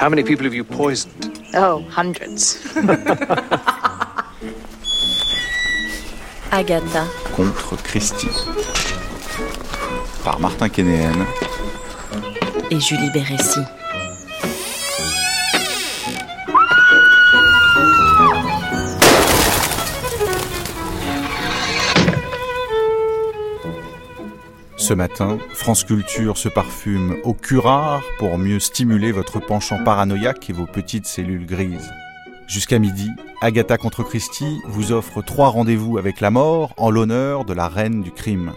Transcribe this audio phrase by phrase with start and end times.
[0.00, 1.42] How many people have you poisoned?
[1.52, 2.56] Oh, hundreds.
[6.50, 7.06] Agatha.
[7.36, 8.30] Contre Christie.
[10.24, 11.26] Par Martin Kénéen.
[12.70, 13.60] Et Julie Bérécy.
[24.90, 30.52] Ce matin, France Culture se parfume au curare pour mieux stimuler votre penchant paranoïaque et
[30.52, 31.92] vos petites cellules grises.
[32.48, 33.08] Jusqu'à midi,
[33.40, 38.02] Agatha contre Christie vous offre trois rendez-vous avec la mort en l'honneur de la reine
[38.02, 38.52] du crime.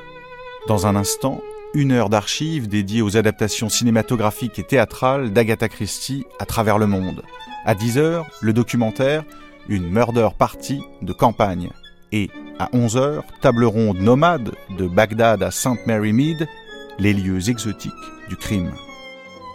[0.67, 1.39] Dans un instant,
[1.75, 7.21] une heure d'archives dédiée aux adaptations cinématographiques et théâtrales d'Agatha Christie à travers le monde.
[7.63, 9.23] À 10h, le documentaire
[9.69, 11.69] Une murder party de campagne.
[12.11, 15.85] Et à 11h, table ronde nomade de Bagdad à St.
[15.85, 16.47] Mary Mead,
[16.99, 17.91] les lieux exotiques
[18.29, 18.71] du crime.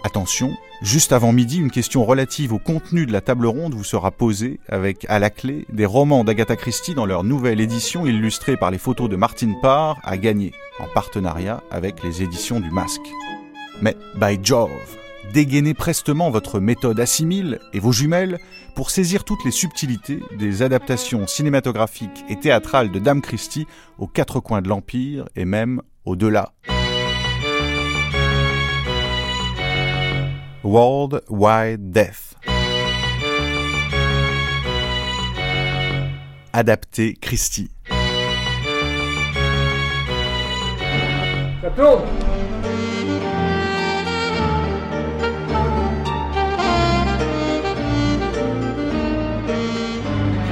[0.04, 4.10] Attention, juste avant midi, une question relative au contenu de la table ronde vous sera
[4.10, 8.70] posée avec à la clé des romans d'Agatha Christie dans leur nouvelle édition illustrée par
[8.70, 13.08] les photos de Martine Parr à gagner, en partenariat avec les éditions du Masque.
[13.82, 14.70] Mais, by Jove,
[15.32, 18.38] dégainez prestement votre méthode assimile et vos jumelles
[18.74, 23.66] pour saisir toutes les subtilités des adaptations cinématographiques et théâtrales de Dame Christie
[23.98, 26.52] aux quatre coins de l'Empire et même au-delà.
[30.64, 32.34] World Wide Death.
[36.52, 37.70] Adapté Christie.
[41.60, 41.70] Ça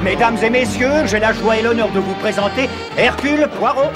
[0.06, 3.90] Mesdames et messieurs, j'ai la joie et l'honneur de vous présenter Hercule Poirot.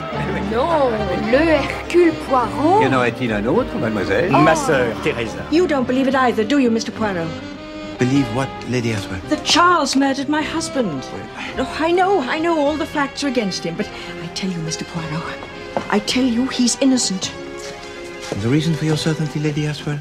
[0.53, 0.91] Non,
[1.30, 2.83] le Hercule Poirot.
[2.83, 5.38] Y en aurait-il un autre, mademoiselle Ma sœur, Teresa.
[5.53, 6.91] You don't believe it either, do you, Mr.
[6.91, 7.28] Poirot?
[8.00, 9.20] Believe what, Lady Aswell?
[9.28, 11.00] That Charles murdered my husband.
[11.56, 13.87] No, I know, I know all the facts are against him, but
[14.20, 14.82] I tell you, Mr.
[14.82, 15.38] Poirot,
[15.93, 17.32] I tell you he's innocent.
[18.43, 20.00] The reason for your certainty, Lady Aswell?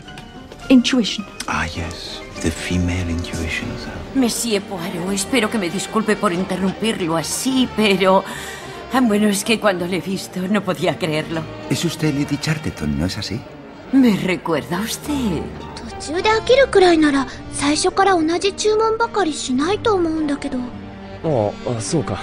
[0.72, 1.24] Intuition.
[1.48, 2.20] Ah, yes.
[2.42, 3.92] The female intuition, sir.
[4.16, 8.24] Monsieur Poirot, espero que me disculpe por interrumpirlo así, pero...
[8.94, 11.42] Ah, bueno, es que cuando le he visto no podía creerlo.
[11.70, 13.40] Es usted Lady Charterton, ¿no es así?
[13.92, 15.44] ¿Me recuerda a usted?
[16.00, 22.20] 途中で飽きるくらいなら最初から同じ注文ばかりしないと思うんだけどああそうか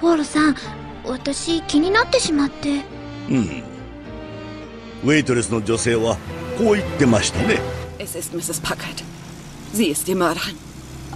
[0.00, 0.56] ポールさん
[1.04, 2.82] 私気になってしまって
[3.30, 3.62] うん
[5.04, 6.16] ウェイトレスの女性は
[6.56, 7.58] こう言ってましたね
[7.98, 8.60] Es ist Mrs.
[8.60, 9.02] Packard.
[9.72, 10.56] Sie ist die Mörderin.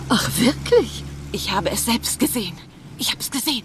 [0.09, 1.05] Ach, wirklich?
[1.31, 2.57] Ich habe es selbst gesehen.
[2.99, 3.65] Ich habe es gesehen.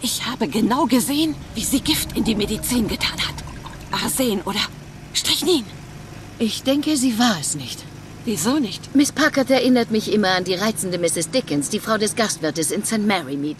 [0.00, 3.44] Ich habe genau gesehen, wie sie Gift in die Medizin getan hat.
[3.90, 4.60] Arsen oder
[5.12, 5.64] Strychnin.
[6.38, 7.84] Ich denke, sie war es nicht.
[8.24, 8.94] Wieso nicht?
[8.94, 11.30] Miss Packard erinnert mich immer an die reizende Mrs.
[11.30, 13.06] Dickens, die Frau des Gastwirtes in St.
[13.06, 13.58] Mary Mead.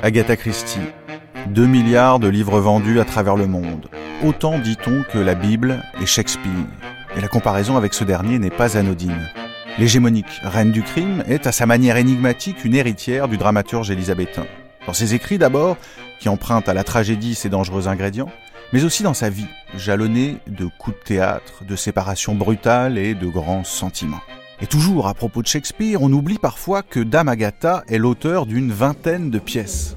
[0.00, 0.86] Agatha Christie.
[1.52, 3.88] 2 milliards de livres vendus à travers le monde.
[4.22, 6.66] Autant dit-on que la Bible et Shakespeare.
[7.16, 9.30] Et la comparaison avec ce dernier n'est pas anodine.
[9.78, 14.44] L'hégémonique reine du crime est à sa manière énigmatique une héritière du dramaturge élisabétain.
[14.86, 15.78] Dans ses écrits d'abord,
[16.20, 18.28] qui empruntent à la tragédie ses dangereux ingrédients,
[18.74, 23.26] mais aussi dans sa vie, jalonnée de coups de théâtre, de séparations brutales et de
[23.26, 24.20] grands sentiments.
[24.60, 28.70] Et toujours à propos de Shakespeare, on oublie parfois que Dame Agatha est l'auteur d'une
[28.70, 29.96] vingtaine de pièces.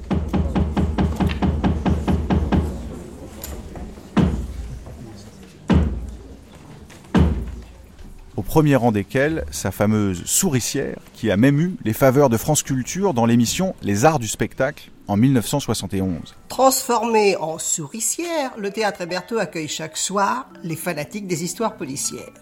[8.36, 12.64] Au premier rang desquels, sa fameuse souricière, qui a même eu les faveurs de France
[12.64, 16.34] Culture dans l'émission Les Arts du spectacle en 1971.
[16.50, 22.34] Transformé en souricière, le théâtre Héberto accueille chaque soir les fanatiques des histoires policières.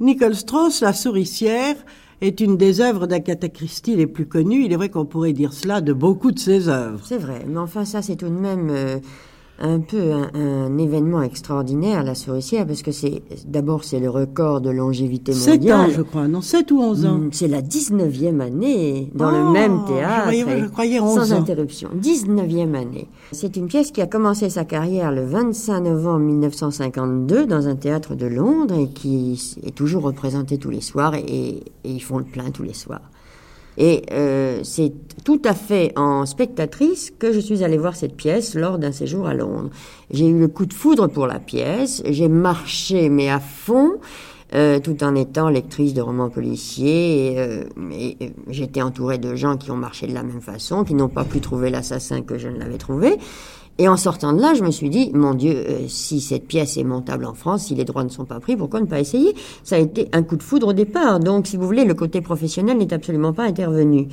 [0.00, 1.76] Nicole Strauss, La souricière,
[2.20, 4.64] est une des œuvres d'Agatha Christie les plus connues.
[4.64, 7.06] Il est vrai qu'on pourrait dire cela de beaucoup de ses œuvres.
[7.06, 8.98] C'est vrai, mais enfin ça c'est tout de même euh,
[9.60, 14.60] un peu un, un, événement extraordinaire, la souricière, parce que c'est d'abord c'est le record
[14.60, 15.60] de longévité mondiale.
[15.60, 17.20] 7 ans, je crois, non 7 ou 11 ans.
[17.30, 20.32] C'est la 19e année dans oh, le même théâtre.
[20.32, 21.40] Je croyais, je croyais 11 sans ans.
[21.40, 21.90] interruption.
[22.00, 23.08] 19e année.
[23.32, 28.14] C'est une pièce qui a commencé sa carrière le 25 novembre 1952 dans un théâtre
[28.14, 32.24] de Londres et qui est toujours représentée tous les soirs et, et ils font le
[32.24, 33.02] plein tous les soirs.
[33.76, 34.92] Et euh, c'est
[35.24, 39.26] tout à fait en spectatrice que je suis allée voir cette pièce lors d'un séjour
[39.26, 39.70] à Londres.
[40.10, 43.94] J'ai eu le coup de foudre pour la pièce, j'ai marché mais à fond,
[44.54, 47.32] euh, tout en étant lectrice de romans policiers.
[47.32, 50.84] Et, euh, et, et j'étais entourée de gens qui ont marché de la même façon,
[50.84, 53.18] qui n'ont pas pu trouver l'assassin que je ne l'avais trouvé.
[53.78, 56.76] Et en sortant de là, je me suis dit, mon Dieu, euh, si cette pièce
[56.76, 59.34] est montable en France, si les droits ne sont pas pris, pourquoi ne pas essayer?
[59.64, 61.18] Ça a été un coup de foudre au départ.
[61.18, 64.08] Donc, si vous voulez, le côté professionnel n'est absolument pas intervenu.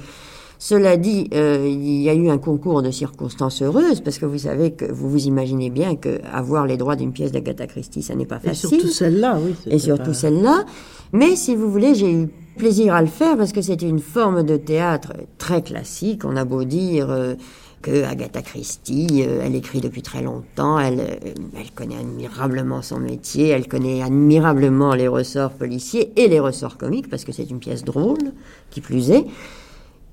[0.57, 4.37] Cela dit, euh, il y a eu un concours de circonstances heureuses parce que vous
[4.37, 8.13] savez que vous vous imaginez bien que avoir les droits d'une pièce d'Agatha Christie, ça
[8.13, 8.67] n'est pas facile.
[8.67, 9.55] Et surtout celle-là, oui.
[9.65, 10.65] Et surtout celle-là.
[11.13, 14.43] Mais si vous voulez, j'ai eu plaisir à le faire parce que c'est une forme
[14.43, 16.25] de théâtre très classique.
[16.25, 17.33] On a beau dire euh,
[17.81, 22.99] que Agatha Christie, euh, elle écrit depuis très longtemps, elle, euh, elle connaît admirablement son
[22.99, 27.59] métier, elle connaît admirablement les ressorts policiers et les ressorts comiques parce que c'est une
[27.59, 28.31] pièce drôle,
[28.69, 29.25] qui plus est.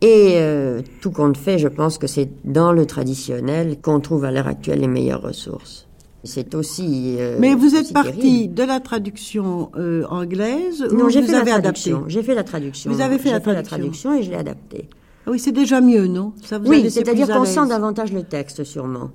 [0.01, 4.31] Et euh, tout compte fait, je pense que c'est dans le traditionnel qu'on trouve à
[4.31, 5.87] l'heure actuelle les meilleures ressources.
[6.25, 7.17] C'est aussi.
[7.19, 12.05] Euh, Mais vous êtes parti de la traduction euh, anglaise Non, j'ai fait la traduction.
[12.07, 12.93] J'ai fait la traduction.
[12.93, 14.11] Vous avez fait la fait la traduction.
[14.11, 14.89] traduction et je l'ai adaptée.
[15.29, 16.33] Ah Oui, c'est déjà mieux, non?
[16.43, 19.11] Ça vous a Oui, laissé c'est-à-dire qu'on sent davantage le texte, sûrement.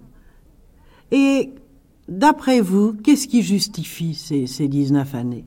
[1.12, 1.50] Et
[2.08, 5.46] d'après vous, qu'est-ce qui justifie ces, ces 19 années?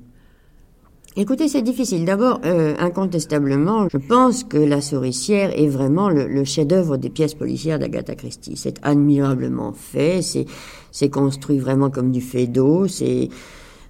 [1.15, 2.05] Écoutez, c'est difficile.
[2.05, 7.35] D'abord, euh, incontestablement, je pense que La Souricière est vraiment le, le chef-d'œuvre des pièces
[7.35, 8.57] policières d'Agatha Christie.
[8.57, 10.47] C'est admirablement fait, c'est
[10.91, 13.29] c'est construit vraiment comme du fait d'eau, c'est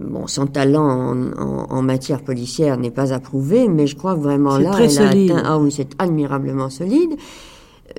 [0.00, 4.20] bon, son talent en, en- en matière policière n'est pas approuvé, mais je crois que
[4.20, 5.30] vraiment là, très elle a solide.
[5.32, 5.42] atteint.
[5.46, 7.12] Ah oui, c'est admirablement solide.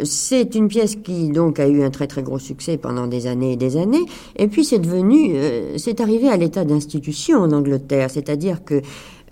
[0.03, 3.53] C'est une pièce qui donc a eu un très très gros succès pendant des années
[3.53, 4.05] et des années.
[4.35, 8.81] Et puis c'est devenu, euh, c'est arrivé à l'état d'institution en Angleterre, c'est-à-dire que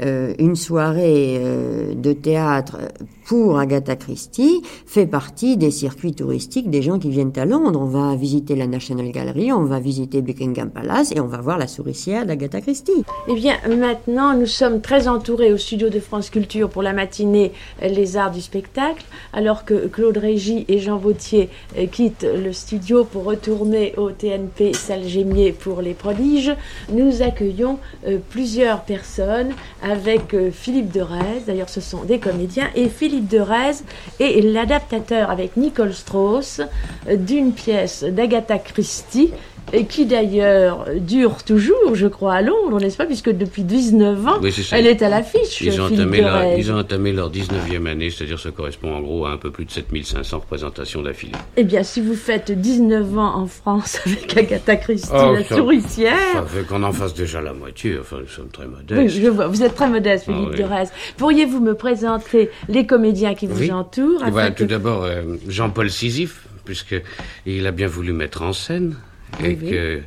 [0.02, 2.78] euh, une soirée euh, de théâtre
[3.26, 7.80] pour Agatha Christie fait partie des circuits touristiques des gens qui viennent à Londres.
[7.82, 11.58] On va visiter la National Gallery, on va visiter Buckingham Palace et on va voir
[11.58, 13.04] la souricière d'Agatha Christie.
[13.28, 17.52] Eh bien, maintenant, nous sommes très entourés au studio de France Culture pour la matinée
[17.82, 22.54] euh, Les Arts du spectacle, alors que Claude Régis et Jean Vautier euh, quittent le
[22.54, 26.56] studio pour retourner au TNP Salle Gémier pour les prodiges.
[26.92, 33.15] Nous accueillons euh, plusieurs personnes avec Philippe Derez, d'ailleurs ce sont des comédiens, et Philippe
[33.22, 33.84] Derez
[34.20, 36.62] est l'adaptateur avec Nicole Strauss
[37.08, 39.32] euh, d'une pièce d'Agatha Christie
[39.74, 44.38] et qui d'ailleurs dure toujours, je crois, à Londres, n'est-ce pas Puisque depuis 19 ans,
[44.42, 45.62] Oui, elle est à l'affiche.
[45.62, 49.26] Ils ont, entamé leur, ils ont entamé leur 19e année, c'est-à-dire ça correspond en gros
[49.26, 51.34] à un peu plus de 7500 représentations d'affilée.
[51.58, 55.56] Eh bien, si vous faites 19 ans en France avec Agatha Christie, Oh, la ça-
[55.56, 56.14] souricière.
[56.34, 59.02] Ça fait qu'on en fasse déjà la moitié, enfin nous sommes très modestes.
[59.02, 59.48] Oui, je vois.
[59.48, 60.58] Vous êtes très modeste, Philippe oui.
[60.58, 60.84] Derez.
[61.18, 63.72] Pourriez-vous me présenter les comédiens qui vous Oui.
[63.72, 68.54] entourent voilà, afin tout que- d'abord, euh, Jean-Paul Sisyphe, puisqu'il a bien voulu mettre en
[68.54, 68.96] scène.
[69.40, 69.70] Oui, et oui.
[69.70, 70.02] que.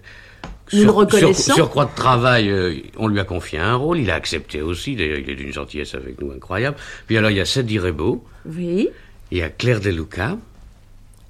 [0.75, 1.43] Nous le reconnaissons.
[1.43, 4.97] Sur, surcroît de travail, euh, on lui a confié un rôle, il a accepté aussi,
[4.97, 6.77] d'ailleurs il est d'une gentillesse avec nous incroyable.
[7.07, 8.91] Puis alors il y a Sadie Rebaud, Oui.
[9.31, 10.37] il y a Claire Deluca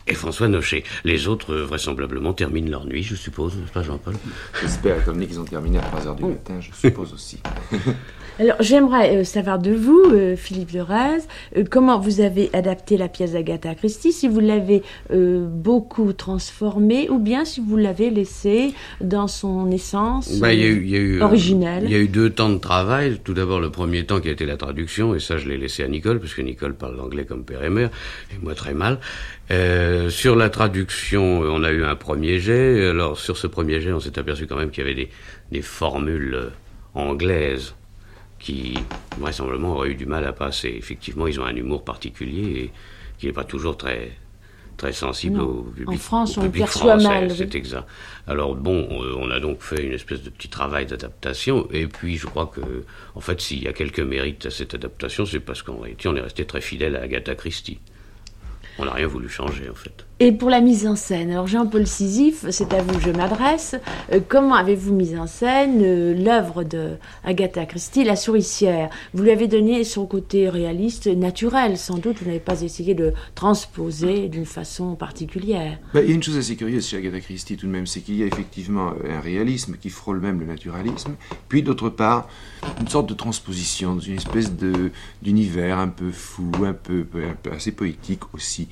[0.08, 0.82] et François Nochet.
[1.04, 4.14] Les autres, euh, vraisemblablement, terminent leur nuit, je suppose, n'est-ce pas Jean-Paul?
[4.60, 7.38] J'espère, étant donné qu'ils ont terminé à 3h du matin, je suppose aussi.
[8.40, 11.22] Alors, j'aimerais euh, savoir de vous, euh, Philippe Derez,
[11.56, 17.10] euh, comment vous avez adapté la pièce d'Agatha Christie, si vous l'avez euh, beaucoup transformée,
[17.10, 20.82] ou bien si vous l'avez laissée dans son essence Bah, il y a eu, euh,
[20.84, 21.82] il y a eu, originelle.
[21.82, 23.18] Il y a eu deux temps de travail.
[23.24, 25.82] Tout d'abord, le premier temps qui a été la traduction, et ça, je l'ai laissé
[25.82, 27.90] à Nicole, parce que Nicole parle l'anglais comme père et mère,
[28.32, 29.00] et moi très mal.
[30.10, 32.86] Sur la traduction, on a eu un premier jet.
[32.88, 35.08] Alors, sur ce premier jet, on s'est aperçu quand même qu'il y avait des,
[35.50, 36.50] des formules
[36.94, 37.74] anglaises
[38.38, 38.78] qui,
[39.18, 40.74] vraisemblablement, auraient eu du mal à passer.
[40.76, 42.72] Effectivement, ils ont un humour particulier et
[43.18, 44.12] qui n'est pas toujours très
[44.76, 45.44] très sensible Non.
[45.44, 45.88] au public.
[45.90, 47.34] En France, au on le public perçoit français, mal, oui.
[47.36, 47.84] C'est exact.
[48.28, 52.16] Alors bon, euh, on a donc fait une espèce de petit travail d'adaptation, et puis
[52.16, 52.60] je crois que,
[53.16, 56.14] en fait, s'il y a quelques mérites à cette adaptation, c'est parce qu'en réalité, on
[56.14, 57.80] est resté très fidèle à Agatha Christie.
[58.78, 60.06] On n'a rien voulu changer, en fait.
[60.20, 63.76] Et pour la mise en scène, alors Jean-Paul Sisyphe, c'est à vous que je m'adresse.
[64.12, 68.90] Euh, comment avez-vous mis en scène euh, l'œuvre de Agatha Christie, La Souricière?
[69.14, 72.16] Vous lui avez donné son côté réaliste, naturel, sans doute.
[72.18, 75.78] Vous n'avez pas essayé de transposer d'une façon particulière.
[75.94, 78.00] Bah, il y a une chose assez curieuse chez Agatha Christie tout de même, c'est
[78.00, 81.14] qu'il y a effectivement un réalisme qui frôle même le naturalisme,
[81.48, 82.26] puis d'autre part
[82.80, 84.50] une sorte de transposition dans une espèce
[85.22, 87.06] d'univers un peu fou, un peu
[87.52, 88.66] assez poétique aussi.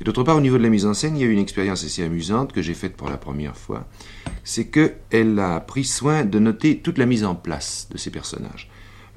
[0.00, 1.38] Et d'autre part, au niveau de la mise en scène, il y a eu une
[1.38, 3.86] expérience assez amusante que j'ai faite pour la première fois.
[4.44, 8.70] C'est qu'elle a pris soin de noter toute la mise en place de ces personnages.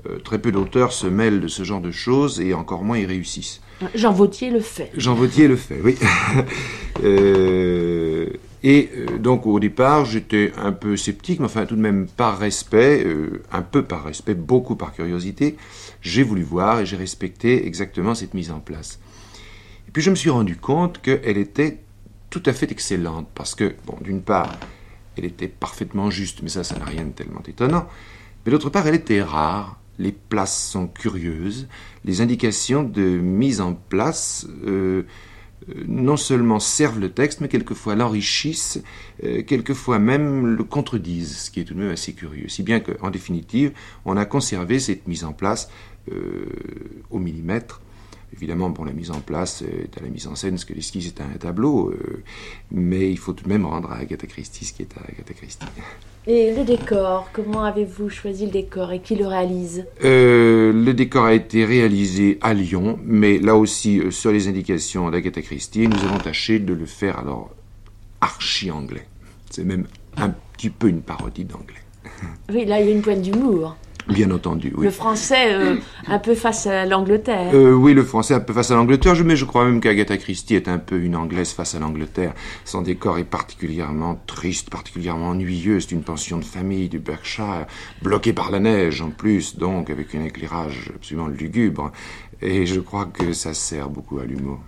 [0.10, 3.06] Euh, très peu d'auteurs se mêlent de ce genre de choses et encore moins y
[3.06, 3.62] réussissent.
[3.96, 4.92] Jean Vautier le fait.
[4.98, 5.96] Jean Vautier le fait, oui.
[7.04, 8.28] Euh,
[8.62, 12.38] et euh, donc au départ, j'étais un peu sceptique, mais enfin tout de même par
[12.38, 13.06] respect,
[13.52, 15.58] un peu par respect, beaucoup par curiosité,
[16.02, 19.00] j'ai voulu voir et j'ai respecté exactement cette mise en place.
[19.94, 21.80] Puis je me suis rendu compte qu'elle était
[22.32, 24.58] tout à fait excellente parce que, bon, d'une part,
[25.16, 27.88] elle était parfaitement juste, mais ça, ça n'a rien de tellement étonnant.
[28.44, 29.80] Mais d'autre part, elle était rare.
[30.00, 31.68] Les places sont curieuses.
[32.04, 35.04] Les indications de mise en place euh,
[35.70, 38.82] euh, non seulement servent le texte, mais quelquefois l'enrichissent,
[39.24, 42.50] euh, quelquefois même le contredisent, ce qui est tout de même assez curieux.
[42.50, 43.74] Si bien qu'en définitive,
[44.06, 45.70] on a conservé cette mise en place
[47.12, 47.83] au millimètre.
[48.44, 51.08] Évidemment, bon, la mise en place est à la mise en scène, ce que l'esquisse
[51.08, 52.24] est un tableau, euh,
[52.72, 55.34] mais il faut tout de même rendre à Agatha Christie ce qui est à Agatha
[55.34, 55.66] Christie.
[56.28, 59.86] Et le décor, comment avez-vous choisi le décor et qui le réalise?
[60.04, 65.10] Euh, le décor a été réalisé à Lyon, mais là aussi, euh, sur les indications
[65.10, 67.50] d'Agatha Christie, nous avons tâché de le faire alors
[68.20, 69.08] archi-anglais.
[69.52, 71.80] C'est même un petit peu une parodie d'anglais.
[72.52, 73.78] Oui, là, il y a une pointe d'humour.
[74.08, 74.86] Bien entendu, oui.
[74.86, 75.76] Le français, euh,
[76.08, 77.52] un peu face à l'Angleterre.
[77.54, 80.18] Euh, oui, le français un peu face à l'Angleterre, je- mais je crois même qu'Agatha
[80.18, 82.34] Christie est un peu une anglaise face à l'Angleterre.
[82.66, 85.80] Son décor est particulièrement triste, particulièrement ennuyeux.
[85.80, 87.66] C'est une pension de famille du Berkshire,
[88.02, 91.92] bloquée par la neige en plus, donc avec un éclairage absolument lugubre.
[92.42, 94.60] Et je crois que ça sert beaucoup à l'humour.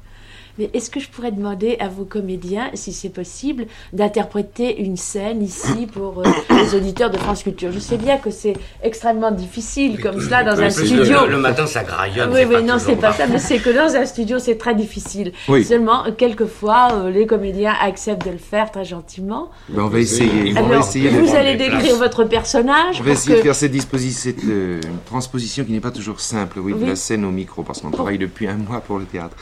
[0.58, 5.42] Mais est-ce que je pourrais demander à vos comédiens, si c'est possible, d'interpréter une scène
[5.42, 7.72] ici pour euh, les auditeurs de France Culture?
[7.72, 11.26] Je sais bien que c'est extrêmement difficile comme cela dans un studio.
[11.26, 12.32] Le, le matin, ça graillonne.
[12.34, 14.76] Oui, oui, pas non, c'est pas ça, mais c'est que dans un studio, c'est très
[14.76, 15.34] difficile.
[15.50, 15.64] Oui.
[15.66, 19.50] Seulement, quelquefois, euh, les comédiens acceptent de le faire très gentiment.
[19.76, 20.52] On va essayer.
[20.58, 23.56] on va Alors, essayer de vous allez décrire votre personnage On va essayer de faire
[23.56, 26.88] cette, disposition, cette euh, transposition qui n'est pas toujours simple, oui, de Oui.
[26.88, 29.36] la scène au micro, parce qu'on travaille depuis un mois pour le théâtre.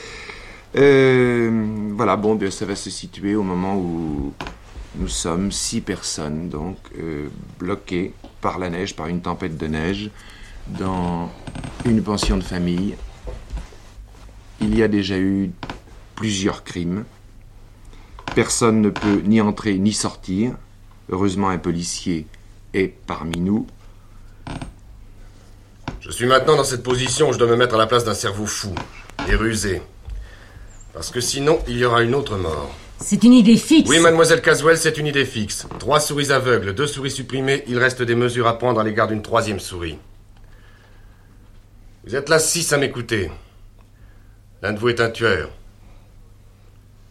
[0.75, 4.33] Euh, voilà, bon, ben, ça va se situer au moment où
[4.95, 7.27] nous sommes six personnes, donc, euh,
[7.59, 10.09] bloquées par la neige, par une tempête de neige,
[10.67, 11.29] dans
[11.85, 12.95] une pension de famille.
[14.61, 15.51] Il y a déjà eu
[16.15, 17.05] plusieurs crimes.
[18.35, 20.53] Personne ne peut ni entrer ni sortir.
[21.11, 22.25] Heureusement, un policier
[22.73, 23.67] est parmi nous.
[25.99, 28.13] Je suis maintenant dans cette position où je dois me mettre à la place d'un
[28.13, 28.73] cerveau fou
[29.29, 29.81] et rusé.
[30.93, 32.71] Parce que sinon, il y aura une autre mort.
[32.99, 33.89] C'est une idée fixe.
[33.89, 35.67] Oui, mademoiselle Caswell, c'est une idée fixe.
[35.79, 39.21] Trois souris aveugles, deux souris supprimées, il reste des mesures à prendre à l'égard d'une
[39.21, 39.97] troisième souris.
[42.05, 43.31] Vous êtes là six à m'écouter.
[44.61, 45.49] L'un de vous est un tueur.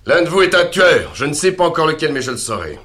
[0.06, 1.14] L'un de vous est un tueur.
[1.14, 2.78] Je ne sais pas encore lequel, mais je le saurai.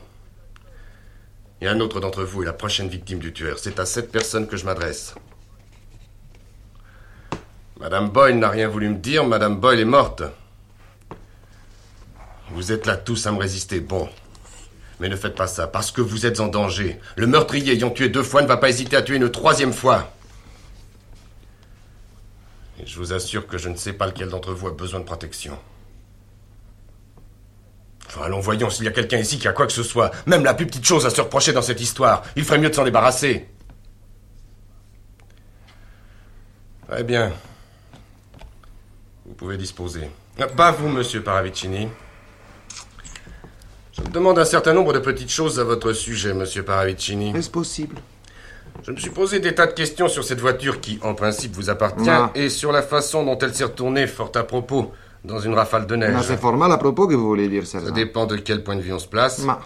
[1.62, 3.60] Et un autre d'entre vous est la prochaine victime du tueur.
[3.60, 5.16] C'est à cette personne que je m'adresse.
[7.80, 9.26] Madame Boyle n'a rien voulu me dire.
[9.26, 10.24] Madame Boyle est morte.
[12.58, 13.80] Vous êtes là tous à me résister.
[13.80, 14.10] Bon.
[15.00, 17.00] Mais ne faites pas ça, parce que vous êtes en danger.
[17.16, 20.12] Le meurtrier ayant tué deux fois ne va pas hésiter à tuer une troisième fois.
[22.82, 25.06] Et je vous assure que je ne sais pas lequel d'entre vous a besoin de
[25.06, 25.56] protection.
[28.08, 30.44] Enfin, allons, voyons s'il y a quelqu'un ici qui a quoi que ce soit, même
[30.44, 32.24] la plus petite chose à se reprocher dans cette histoire.
[32.36, 33.48] Il ferait mieux de s'en débarrasser.
[36.88, 37.32] Très bien.
[39.28, 40.10] Vous pouvez disposer.
[40.40, 41.88] Ah, Pas vous, monsieur Paravicini.
[43.98, 47.36] Je me demande un certain nombre de petites choses à votre sujet, monsieur Paravicini.
[47.36, 47.96] Est-ce possible?
[48.84, 51.70] Je me suis posé des tas de questions sur cette voiture qui, en principe, vous
[51.70, 52.32] appartient, Ah.
[52.36, 54.92] et sur la façon dont elle s'est retournée fort à propos
[55.26, 56.16] dans une rafale de neige.
[56.24, 57.80] C'est formal à propos que vous voulez dire, ça.
[57.84, 59.40] Ça dépend de quel point de vue on se place.
[59.40, 59.60] Ma.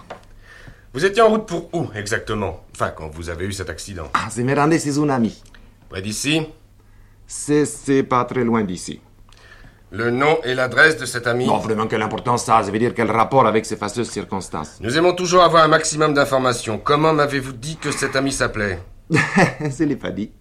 [0.93, 2.63] Vous étiez en route pour où, exactement?
[2.73, 4.09] Enfin, quand vous avez eu cet accident.
[4.13, 5.41] Ah, c'est Miranda et ses un ami.
[5.89, 6.41] Près d'ici?
[7.27, 9.01] C'est, c'est pas très loin d'ici.
[9.93, 12.79] Le nom et l'adresse de cet ami Non, vraiment, quelle importance ça a Ça veut
[12.79, 16.77] dire quel rapport avec ces fâcheuses circonstances Nous aimons toujours avoir un maximum d'informations.
[16.77, 18.79] Comment m'avez-vous dit que cet ami s'appelait
[19.09, 20.31] Je l'ai pas dit.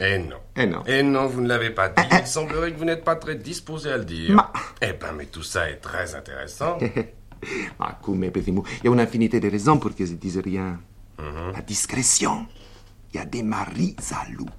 [0.00, 0.36] Eh non.
[0.54, 0.82] Eh non.
[0.86, 2.02] Eh non, vous ne l'avez pas dit.
[2.20, 4.34] Il semblerait que vous n'êtes pas très disposé à le dire.
[4.34, 4.52] Ma.
[4.82, 6.78] Eh ben, mais tout ça est très intéressant.
[7.80, 8.62] Ma come, petit mou.
[8.82, 10.78] Il y a une infinité de raisons pour que je dise rien.
[11.18, 11.52] Mhm.
[11.54, 12.46] La discrétion.
[13.12, 14.50] Il y a des maris jaloux.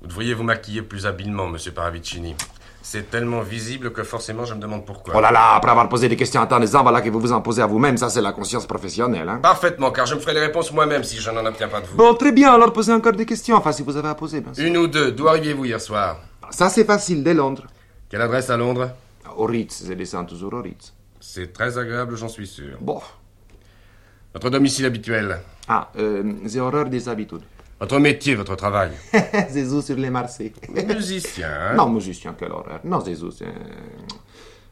[0.00, 2.34] Vous devriez vous maquiller plus habilement, monsieur Paravicini.
[2.82, 5.14] C'est tellement visible que forcément je me demande pourquoi.
[5.16, 7.40] Oh là là, après avoir posé des questions à temps voilà que vous vous en
[7.40, 9.40] posez à vous-même, ça c'est la conscience professionnelle, hein.
[9.42, 11.96] Parfaitement, car je me ferai les réponses moi-même si je n'en obtiens pas de vous.
[11.96, 14.54] Bon, très bien, alors posez encore des questions, enfin si vous avez à poser, bien
[14.54, 14.64] sûr.
[14.64, 15.10] Une ou deux.
[15.10, 16.20] D'où arriviez-vous hier soir?
[16.50, 17.66] Ça c'est facile, de Londres.
[18.08, 18.90] Quelle adresse à Londres?
[19.36, 20.94] Au Ritz, je descends toujours au Ritz.
[21.18, 22.76] C'est très agréable, j'en suis sûr.
[22.80, 23.00] Bon.
[24.32, 25.40] Votre domicile habituel?
[25.66, 27.42] Ah, euh, j'ai horreur des habitudes.
[27.78, 28.92] Votre métier, votre travail
[29.52, 30.52] Jésus sur les Marseillais.
[30.88, 32.80] Musicien, hein Non, musicien, quelle horreur.
[32.84, 33.44] Non, Jésus, c'est...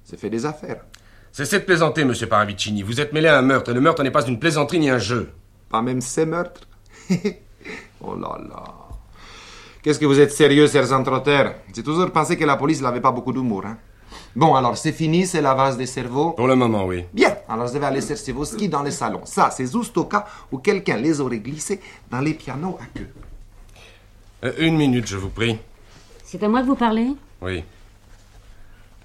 [0.04, 0.84] c'est fait des affaires.
[1.30, 2.82] Cessez de plaisanter, monsieur Paravicini.
[2.82, 4.98] Vous êtes mêlé à un meurtre, et le meurtre n'est pas une plaisanterie ni un
[4.98, 5.32] jeu.
[5.68, 6.62] Pas même ces meurtres.
[8.00, 8.64] oh là là.
[9.82, 11.44] Qu'est-ce que vous êtes sérieux, sergent Trotter
[11.74, 13.76] J'ai toujours pensé que la police n'avait pas beaucoup d'humour, hein.
[14.36, 17.04] Bon, alors c'est fini, c'est la vase des cerveaux Pour le moment, oui.
[17.12, 19.20] Bien, alors je vais aller chercher vos skis dans le salon.
[19.24, 23.08] Ça, c'est juste au cas où quelqu'un les aurait glissés dans les pianos à queue.
[24.44, 25.56] Euh, une minute, je vous prie.
[26.24, 27.12] C'est à moi que vous parlez?
[27.40, 27.62] Oui.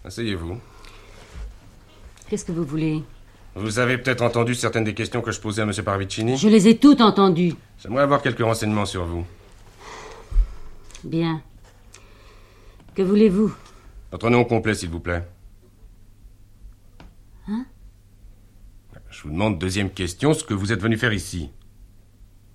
[0.03, 0.57] Asseyez-vous.
[2.27, 3.03] Qu'est-ce que vous voulez?
[3.55, 5.74] Vous avez peut-être entendu certaines des questions que je posais à M.
[5.83, 6.38] Parvicini?
[6.38, 7.53] Je les ai toutes entendues.
[7.77, 9.25] J'aimerais avoir quelques renseignements sur vous.
[11.03, 11.41] Bien.
[12.95, 13.53] Que voulez-vous?
[14.12, 15.28] Votre nom complet, s'il vous plaît.
[17.48, 17.66] Hein?
[19.10, 21.50] Je vous demande, deuxième question, ce que vous êtes venu faire ici.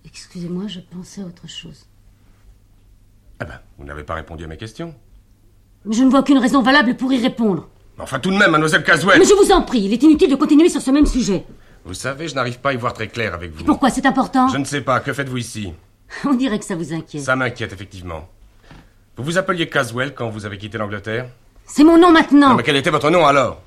[0.05, 1.87] Excusez-moi, je pensais à autre chose.
[3.41, 4.95] Ah ben, vous n'avez pas répondu à mes questions.
[5.85, 7.69] Mais je ne vois aucune raison valable pour y répondre.
[7.99, 10.37] Enfin, tout de même, mademoiselle Caswell Mais je vous en prie, il est inutile de
[10.37, 11.45] continuer sur ce même sujet.
[11.85, 13.65] Vous savez, je n'arrive pas à y voir très clair avec vous.
[13.65, 14.49] Pourquoi c'est important?
[14.49, 15.01] Je ne sais pas.
[15.01, 15.73] Que faites-vous ici?
[16.25, 17.23] On dirait que ça vous inquiète.
[17.23, 18.29] Ça m'inquiète, effectivement.
[19.17, 21.29] Vous vous appeliez Caswell quand vous avez quitté l'Angleterre?
[21.67, 23.63] C'est mon nom maintenant Non, mais quel était votre nom alors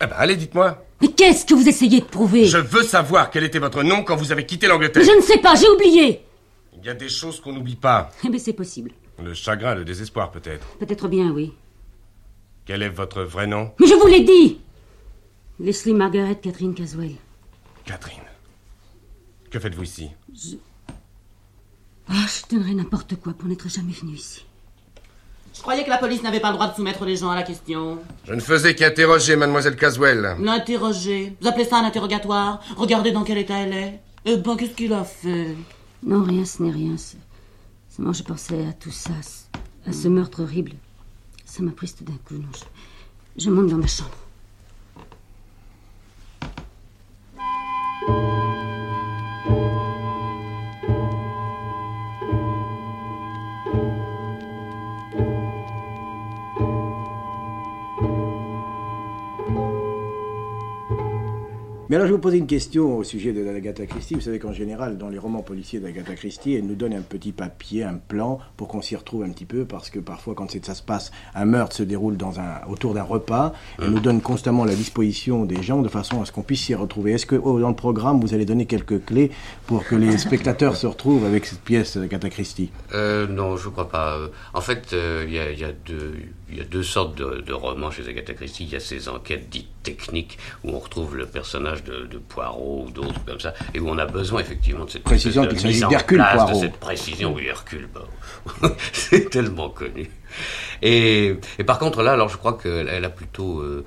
[0.00, 0.84] Eh ben, allez, dites-moi.
[1.00, 2.44] Mais qu'est-ce que vous essayez de prouver?
[2.44, 5.02] Je veux savoir quel était votre nom quand vous avez quitté l'Angleterre.
[5.04, 6.22] Mais je ne sais pas, j'ai oublié
[6.78, 8.10] Il y a des choses qu'on n'oublie pas.
[8.24, 8.92] Eh bien, c'est possible.
[9.22, 10.66] Le chagrin, le désespoir, peut-être.
[10.78, 11.52] Peut-être bien, oui.
[12.64, 13.72] Quel est votre vrai nom?
[13.80, 14.60] Mais je vous l'ai dit
[15.58, 17.14] Leslie Margaret Catherine Caswell.
[17.84, 18.22] Catherine.
[19.50, 20.10] Que faites-vous ici?
[20.34, 20.56] Je...
[22.08, 24.44] Ah, je donnerais n'importe quoi pour n'être jamais venu ici.
[25.54, 27.42] Je croyais que la police n'avait pas le droit de soumettre les gens à la
[27.42, 27.98] question.
[28.26, 30.36] Je ne faisais qu'interroger mademoiselle Caswell.
[30.40, 32.60] L'interroger Vous appelez ça un interrogatoire?
[32.76, 34.00] Regardez dans quel état elle est.
[34.24, 35.54] Eh ben, qu'est-ce qu'il a fait?
[36.02, 36.94] Non, rien, ce n'est rien.
[37.94, 39.10] Seulement, je pensais à tout ça,
[39.86, 40.72] à ce meurtre horrible.
[41.44, 42.34] Ça m'a prise tout d'un coup.
[42.34, 42.48] Non,
[43.36, 44.10] je, je monte dans ma chambre.
[61.92, 64.14] Mais alors je vais vous poser une question au sujet de d'Agatha Christie.
[64.14, 67.32] Vous savez qu'en général, dans les romans policiers d'Agatha Christie, elle nous donne un petit
[67.32, 70.74] papier, un plan, pour qu'on s'y retrouve un petit peu, parce que parfois, quand ça
[70.74, 72.16] se passe, un meurtre se déroule
[72.66, 76.32] autour d'un repas, elle nous donne constamment la disposition des gens de façon à ce
[76.32, 77.12] qu'on puisse s'y retrouver.
[77.12, 79.30] Est-ce que oh, dans le programme, vous allez donner quelques clés
[79.66, 82.70] pour que les spectateurs se retrouvent avec cette pièce d'Agatha Christie?
[82.94, 84.16] Euh, Non, je ne crois pas.
[84.54, 86.14] En fait, il euh, y, y, a deux...
[86.52, 88.64] Il y a deux sortes de, de, romans chez Agatha Christie.
[88.64, 92.86] Il y a ces enquêtes dites techniques où on retrouve le personnage de, de Poirot
[92.86, 95.80] ou d'autres comme ça, et où on a besoin effectivement de cette précision qu'il s'agit
[95.86, 96.52] d'Hercule Poirot.
[96.52, 98.68] De cette précision, oui, Hercule, bon.
[98.92, 100.10] c'est tellement connu.
[100.80, 103.84] Et, et, par contre là, alors je crois qu'elle a plutôt euh,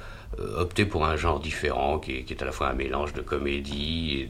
[0.57, 3.21] opté pour un genre différent, qui est, qui est, à la fois un mélange de
[3.21, 4.27] comédie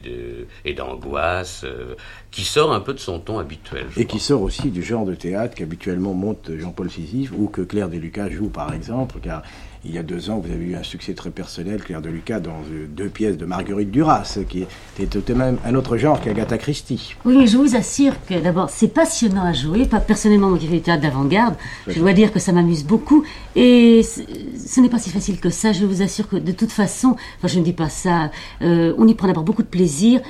[0.64, 1.94] et d'angoisse, euh,
[2.30, 3.86] qui sort un peu de son ton habituel.
[3.96, 7.88] Et qui sort aussi du genre de théâtre qu'habituellement monte Jean-Paul Sisyphe, ou que Claire
[7.88, 9.42] Deluca joue par exemple, car
[9.88, 12.58] il y a deux ans, vous avez eu un succès très personnel, Claire Deluca, dans
[12.88, 14.64] deux pièces de Marguerite Duras, qui
[14.98, 17.14] était tout de même un autre genre qu'Agatha Christie.
[17.24, 19.86] Oui, mais je vous assure que d'abord, c'est passionnant à jouer.
[19.86, 21.54] Pas personnellement, moi qui fais du théâtre d'avant-garde,
[21.86, 23.24] je dois dire que ça m'amuse beaucoup.
[23.54, 25.72] Et ce n'est pas si facile que ça.
[25.72, 28.30] Je vous assure que de toute façon, enfin, je ne dis pas ça,
[28.62, 30.20] euh, on y prend d'abord beaucoup de plaisir.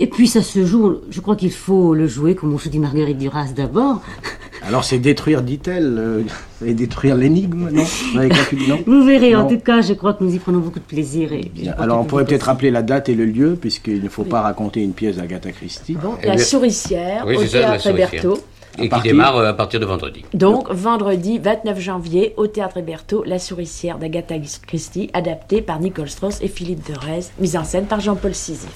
[0.00, 2.78] Et puis ça se joue, je crois qu'il faut le jouer comme on joue du
[2.78, 4.00] Marguerite Duras d'abord.
[4.66, 6.22] Alors c'est détruire, dit-elle, euh,
[6.64, 7.84] et détruire l'énigme, non,
[8.16, 9.40] Avec la, non Vous verrez, non.
[9.40, 11.32] en tout cas, je crois que nous y prenons beaucoup de plaisir.
[11.32, 14.28] Et Alors on pourrait peut-être rappeler la date et le lieu, puisqu'il ne faut oui.
[14.28, 15.94] pas raconter une pièce d'Agatha Christie.
[15.94, 18.38] Bon, la souricière, oui, au théâtre Berthaud.
[18.80, 20.24] Et qui démarre à partir de vendredi.
[20.34, 24.36] Donc, vendredi 29 janvier, au Théâtre Héberto, La souricière d'Agatha
[24.68, 28.68] Christie, adaptée par Nicole Strauss et Philippe Derez, mise en scène par Jean-Paul Sisyphe.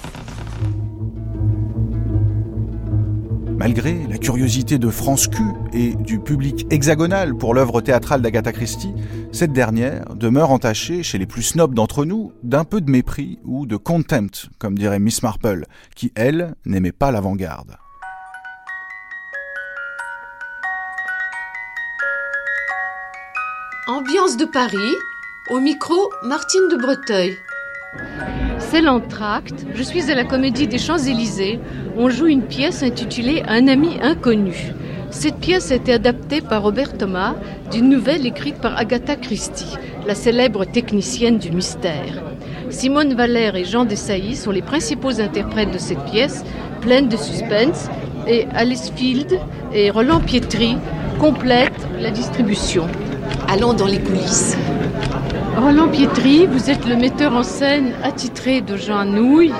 [3.63, 8.93] Malgré la curiosité de France Q et du public hexagonal pour l'œuvre théâtrale d'Agatha Christie,
[9.31, 13.65] cette dernière demeure entachée chez les plus snobs d'entre nous d'un peu de mépris ou
[13.65, 15.63] de contempt, comme dirait Miss Marple,
[15.95, 17.77] qui, elle, n'aimait pas l'avant-garde.
[23.87, 24.93] Ambiance de Paris,
[25.51, 27.37] au micro Martine de Breteuil.
[28.73, 29.67] C'est l'entracte.
[29.75, 31.59] Je suis à la Comédie des Champs-Élysées.
[31.95, 34.73] On joue une pièce intitulée Un ami inconnu.
[35.11, 37.35] Cette pièce a été adaptée par Robert Thomas
[37.71, 42.23] d'une nouvelle écrite par Agatha Christie, la célèbre technicienne du mystère.
[42.71, 46.43] Simone Valère et Jean Dessailly sont les principaux interprètes de cette pièce,
[46.81, 47.89] pleine de suspense,
[48.27, 49.37] et Alice Field
[49.71, 50.77] et Roland Pietri
[51.19, 52.87] complètent la distribution.
[53.47, 54.57] Allons dans les coulisses.
[55.57, 59.53] Roland Pietri, vous êtes le metteur en scène attitré de Jean Nouille.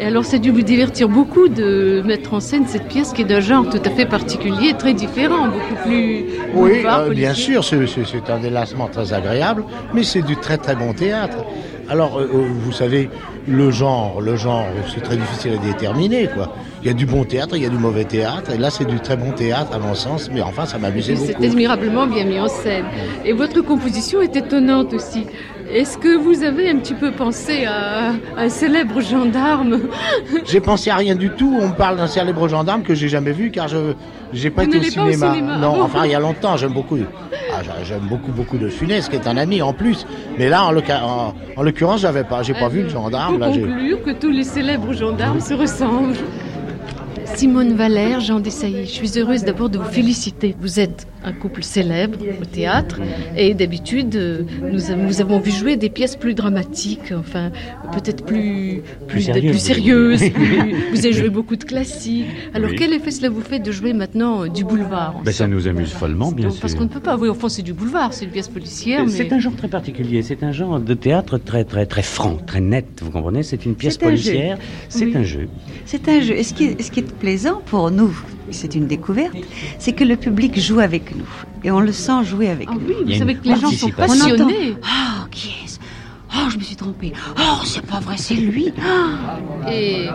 [0.00, 3.22] Et alors, ça a dû vous divertir beaucoup de mettre en scène cette pièce qui
[3.22, 6.24] est d'un genre tout à fait particulier, très différent, beaucoup plus.
[6.54, 7.84] Oui, boulevard, euh, bien sûr, c'est-
[8.28, 11.38] un délassement très agréable, mais c'est du très très bon théâtre.
[11.88, 13.10] Alors, euh, vous savez,
[13.46, 16.54] le genre, le genre, c'est très difficile à déterminer, quoi.
[16.84, 18.84] Il y a du bon théâtre, il y a du mauvais théâtre, et là, c'est
[18.84, 21.44] du très bon théâtre, à mon sens, mais enfin, ça m'amusait C'est beaucoup.
[21.44, 22.84] admirablement bien mis en scène.
[23.24, 25.24] Et votre composition est étonnante aussi.
[25.72, 29.80] Est-ce que vous avez un petit peu pensé à un célèbre gendarme
[30.44, 31.56] J'ai pensé à rien du tout.
[31.58, 33.94] On me parle d'un célèbre gendarme que j'ai jamais vu car je
[34.34, 35.56] j'ai pas Vous été au n'allez pas au cinéma.
[35.56, 36.58] Non, ah bon enfin il y a longtemps.
[36.58, 36.98] J'aime beaucoup.
[37.50, 40.06] Ah, j'a- j'aime beaucoup beaucoup de Funès qui est un ami en plus.
[40.38, 42.42] Mais là en, l'occurrence j'avais pas.
[42.42, 43.38] J'ai pas vu le gendarme.
[43.38, 46.14] Pour Là, conclure que tous les célèbres gendarmes se ressemblent.
[47.36, 50.54] Simone Valère, Jean Dessailly, je suis heureuse d'abord de vous féliciter.
[50.60, 53.00] Vous êtes un couple célèbre au théâtre
[53.36, 57.50] et d'habitude, euh, nous, avons vu jouer des pièces plus dramatiques, enfin
[57.92, 60.18] peut-être plus, plus, sérieuses, plus vous sérieuses.
[60.22, 60.64] voulez dire.
[60.64, 62.26] plus- vous avez joué beaucoup de classiques.
[62.54, 62.76] Alors Oui.
[62.78, 65.66] quel effet cela vous fait de jouer maintenant euh, du boulevard en Ben, ça nous
[65.66, 66.76] amuse follement, bien Parce sûr.
[66.78, 69.04] qu'on ne peut pas, oui, au fond c'est du boulevard, c'est une pièce policière.
[69.04, 69.10] mais...
[69.10, 72.60] C'est un genre très particulier, c'est un genre de théâtre très très très franc, très
[72.60, 73.42] net, vous comprenez?
[73.42, 74.58] C'est une pièce policière,
[74.88, 75.16] c'est Oui.
[75.16, 75.48] un jeu.
[75.86, 76.34] C'est un jeu.
[76.34, 78.14] Et ce qui est, ce qui est plaisant pour nous,
[78.50, 79.34] c'est une découverte,
[79.78, 81.26] c'est que le public joue avec nous.
[81.64, 82.78] Et on le sent jouer avec nous.
[82.78, 84.74] Ah oui, vous Il savez que les gens sont On entend, passionnés.
[84.82, 85.78] Oh, qui est-ce?
[86.36, 87.12] Oh, je me suis trompée.
[87.38, 88.72] Oh, c'est pas vrai, c'est lui.
[88.76, 89.70] Oh.
[89.70, 90.06] Et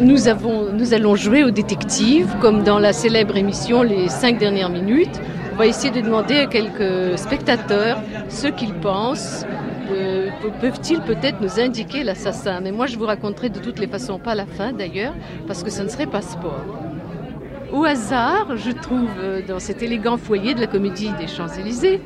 [0.00, 4.70] nous, avons, nous allons jouer aux détectives, comme dans la célèbre émission Les cinq dernières
[4.70, 5.20] minutes.
[5.52, 9.44] On va essayer de demander à quelques spectateurs ce qu'ils pensent.
[9.92, 12.60] Euh, pe- Peuvent-ils peut-être nous indiquer l'assassin?
[12.62, 15.12] Mais moi, je vous raconterai de toutes les façons, pas à la fin d'ailleurs,
[15.48, 16.64] parce que ce ne serait pas sport.
[17.72, 22.00] Au hasard, je trouve euh, dans cet élégant foyer de la comédie des Champs-Élysées,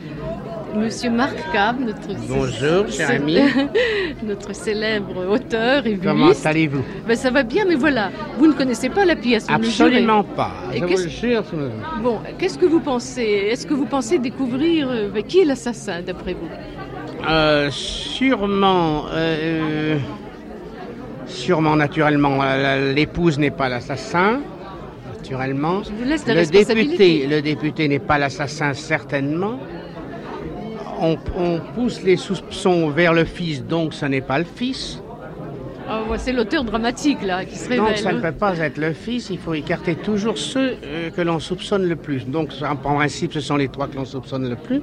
[0.76, 3.38] Monsieur Marc Cab, notre Bonjour, cher ami.
[4.24, 6.82] notre célèbre auteur et Comment allez-vous?
[7.06, 9.46] Ben, ça va bien, mais voilà, vous ne connaissez pas la pièce.
[9.48, 10.50] le Absolument pas.
[10.74, 11.44] Et Je vous le jure.
[12.02, 13.22] Bon, qu'est-ce que vous pensez?
[13.22, 16.48] Est-ce que vous pensez découvrir euh, ben, qui est l'assassin, d'après vous?
[17.30, 19.04] Euh, sûrement.
[19.12, 19.96] euh,
[21.26, 22.38] sûrement, naturellement.
[22.94, 24.40] L'épouse n'est pas l'assassin.
[25.24, 25.82] Naturellement.
[25.82, 29.58] Je vous laisse la le député, le député n'est pas l'assassin, certainement.
[31.00, 35.00] On, on pousse les soupçons vers le fils, donc ce n'est pas le fils.
[35.88, 37.86] Ah, C'est l'auteur dramatique, là, qui se révèle.
[37.86, 41.22] Donc ça ne peut pas être le fils, il faut écarter toujours ceux euh, que
[41.22, 42.26] l'on soupçonne le plus.
[42.26, 44.82] Donc en principe, ce sont les trois que l'on soupçonne le plus.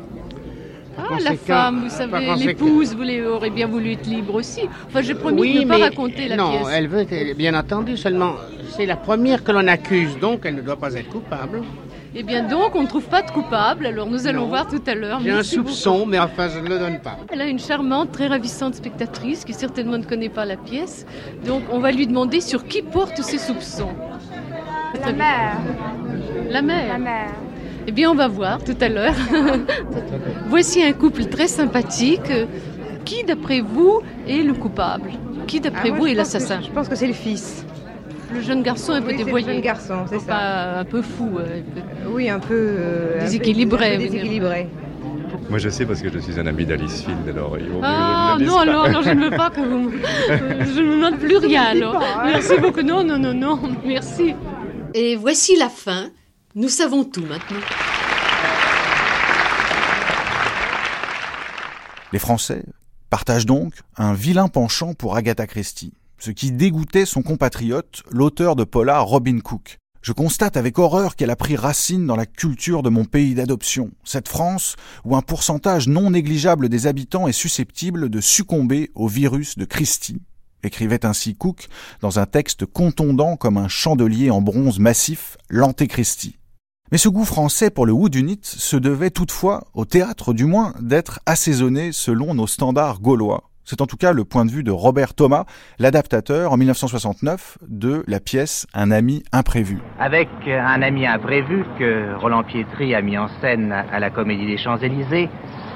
[0.97, 4.61] Ah, la femme, vous savez, l'épouse, vous aurez bien voulu être libre aussi.
[4.87, 6.67] Enfin, j'ai promis Oui, de ne pas raconter la non, pièce.
[6.73, 8.33] elle veut, être- bien entendu, seulement
[8.75, 11.61] c'est la première que l'on accuse, donc elle ne doit pas être coupable.
[12.13, 14.47] Eh bien donc, on ne trouve pas de coupable, alors nous allons Non.
[14.47, 15.21] voir tout à l'heure.
[15.23, 17.17] J'ai un soupçon, mais enfin je ne le donne pas.
[17.31, 21.05] Elle a une charmante, très ravissante spectatrice qui certainement ne connaît pas la pièce.
[21.45, 23.91] Donc on va lui demander sur qui porte ses soupçons.
[25.05, 25.57] La mère.
[26.49, 26.87] La mère.
[26.93, 27.31] La mère.
[27.87, 29.15] Eh bien on va voir tout à l'heure.
[30.47, 32.31] Voici un couple très sympathique.
[33.05, 35.09] Qui d'après vous est le coupable?
[35.47, 36.61] Qui d'après Ah, vous est l'assassin?
[36.61, 37.65] Je pense que c'est le fils.
[38.33, 39.45] Le jeune garçon un peu Oui, c'est le dévoyé.
[39.47, 40.79] jeune garçon, c'est ça.
[40.79, 41.29] Un peu fou.
[41.39, 42.53] un peu- Oui, un peu.
[42.53, 44.69] euh, un peu- Déséquilibré, un peu déséquilibré.
[45.49, 47.83] Moi je sais parce que je suis un ami d'Alice Field, alors il vaut mieux
[47.83, 48.61] Ah je ne non, pas.
[48.61, 49.79] alors, alors je ne veux pas que vous...
[49.79, 49.91] me-
[50.65, 52.01] Je ne vous demande plus rien alors.
[52.23, 52.83] Merci beaucoup.
[52.83, 53.59] Non, non, non, non.
[53.85, 54.33] Merci.
[54.93, 56.05] Et voici la fin.
[56.53, 57.61] Nous savons tout maintenant.
[62.11, 62.65] Les Français
[63.09, 68.65] partagent donc un vilain penchant pour Agatha Christie, ce qui dégoûtait son compatriote, l'auteur de
[68.65, 69.77] polar Robin Cook.
[70.01, 73.91] Je constate avec horreur qu'elle a pris racine dans la culture de mon pays d'adoption,
[74.03, 79.57] cette France où un pourcentage non négligeable des habitants est susceptible de succomber au virus
[79.57, 80.21] de Christie,
[80.63, 81.69] écrivait ainsi Cook
[82.01, 86.40] dans un texte contondant comme un chandelier en bronze massif, l'Antéchristie.
[86.91, 91.21] Mais ce goût français pour le Whodunit se devait toutefois, au théâtre du moins, d'être
[91.25, 93.43] assaisonné selon nos standards gaulois.
[93.63, 95.45] C'est en tout cas le point de vue de Robert Thomas,
[95.79, 99.79] l'adaptateur en 1969 de la pièce Un ami imprévu.
[99.99, 104.57] Avec un ami imprévu que Roland Pietri a mis en scène à la Comédie des
[104.57, 105.29] Champs-Élysées,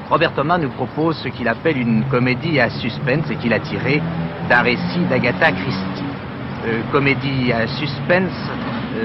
[0.10, 4.02] Robert Thomas nous propose ce qu'il appelle une comédie à suspense et qu'il a tiré
[4.50, 6.04] d'un récit d'Agatha Christie.
[6.66, 8.34] Euh, comédie à suspense,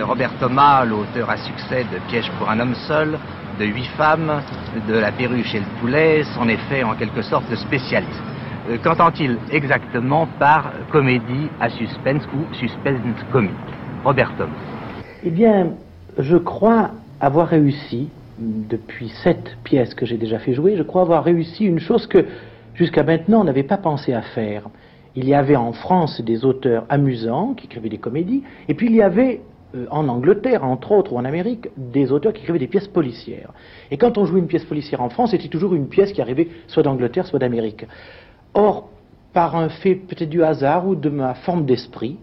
[0.03, 3.19] Robert Thomas, l'auteur à succès de Piège pour un homme seul,
[3.59, 4.41] de Huit femmes,
[4.89, 8.23] de La perruche et le poulet, s'en est fait en quelque sorte spécialiste.
[8.71, 13.01] Euh, Qu'entend-il exactement par comédie à suspense ou suspense
[13.33, 13.51] comique?
[14.05, 14.51] Robert Thomas.
[15.25, 15.73] Eh bien,
[16.19, 21.25] je crois avoir réussi, depuis sept pièces que j'ai déjà fait jouer, je crois avoir
[21.25, 22.25] réussi une chose que
[22.75, 24.63] jusqu'à maintenant on n'avait pas pensé à faire.
[25.17, 28.95] il y avait en France des auteurs amusants qui écrivaient des comédies, et puis il
[28.95, 29.41] y avait
[29.75, 33.53] euh, en Angleterre, entre autres, ou en Amérique, des auteurs qui écrivaient des pièces policières.
[33.91, 36.49] Et quand on jouait une pièce policière en France, c'était toujours une pièce qui arrivait
[36.67, 37.87] soit d'Angleterre, soit d'Amérique.
[38.55, 38.89] Or,
[39.33, 42.17] par un fait peut-être du hasard ou de ma forme d'esprit,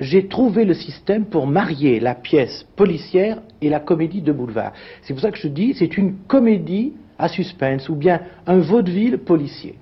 [0.00, 4.72] j'ai trouvé le système pour marier la pièce policière et la comédie de boulevard.
[5.02, 9.18] C'est pour ça que je dis, c'est une comédie à suspense ou bien un vaudeville
[9.18, 9.74] policier.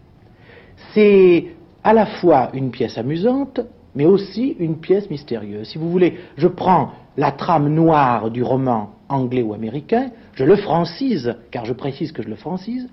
[0.95, 1.49] C'est
[1.85, 3.61] à la fois une pièce amusante,
[3.97, 5.69] mais aussi une pièce mystérieuse.
[5.69, 10.55] Si vous voulez, je prends la trame noire du roman anglais ou américain, je le
[10.57, 12.89] francise, car je précise que je le francise,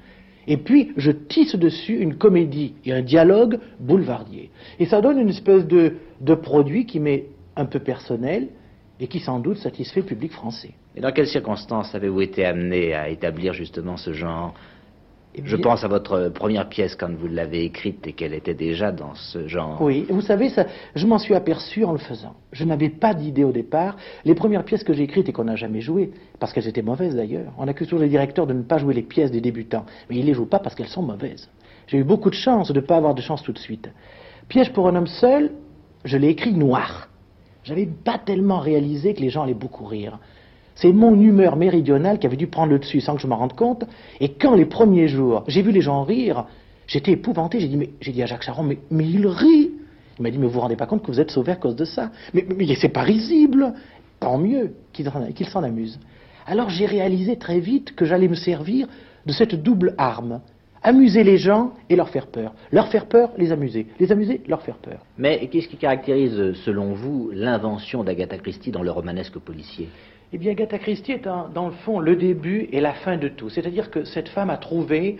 [0.48, 4.50] et puis je tisse dessus une comédie et un dialogue boulevardier.
[4.80, 5.96] Et ça donne une espèce de,
[6.36, 8.48] produit qui m'est un peu personnel
[9.00, 10.72] et qui sans doute satisfait le public français.
[10.96, 14.54] Et dans quelles circonstances avez-vous été amené à établir justement ce genre
[15.44, 19.16] Je pense à votre première pièce quand vous l'avez écrite et qu'elle était déjà dans
[19.16, 19.82] ce genre.
[19.82, 22.36] Oui, vous savez, ça, je m'en suis aperçu en le faisant.
[22.52, 23.98] Je n'avais pas d'idée au départ.
[24.26, 27.16] Les premières pièces que j'ai écrites et qu'on n'a jamais jouées, parce qu'elles étaient mauvaises
[27.16, 30.18] d'ailleurs, on accuse toujours les directeurs de ne pas jouer les pièces des débutants, mais
[30.18, 31.50] ils ne les jouent pas parce qu'elles sont mauvaises.
[31.88, 33.90] J'ai eu beaucoup de chance de ne pas avoir de chance tout de suite.
[34.50, 35.52] Piège pour un homme seul,
[36.06, 37.10] je l'ai écrit noir.
[37.64, 40.20] J'avais pas tellement réalisé que les gens allaient beaucoup rire.
[40.76, 43.54] C'est mon humeur méridionale qui avait dû prendre le dessus sans que je m'en rende
[43.54, 43.86] compte.
[44.20, 46.46] Et quand les premiers jours, j'ai vu les gens rire,
[46.88, 47.60] j'étais épouvanté.
[47.60, 49.72] J'ai dit, à Jacques Charon, mais, il rit.
[50.20, 51.76] Il m'a dit, mais vous vous rendez pas compte que vous êtes sauvé à cause
[51.76, 53.74] de ça Mais, c'est pas risible.
[54.20, 56.00] Tant mieux qu'il s'en amuse.
[56.46, 58.88] Alors j'ai réalisé très vite que j'allais me servir
[59.26, 60.42] de cette double arme.
[60.82, 62.54] Amuser les gens et leur faire peur.
[62.72, 63.88] Leur faire peur, les amuser.
[64.02, 65.00] Les amuser, leur faire peur.
[65.18, 69.88] Mais qu'est-ce qui caractérise, selon vous, l'invention d'Agatha Christie dans le romanesque policier?
[70.36, 73.50] Eh bien, Agatha Christie est dans le fond le début et la fin de tout.
[73.50, 75.18] C'est-à-dire que cette femme a trouvé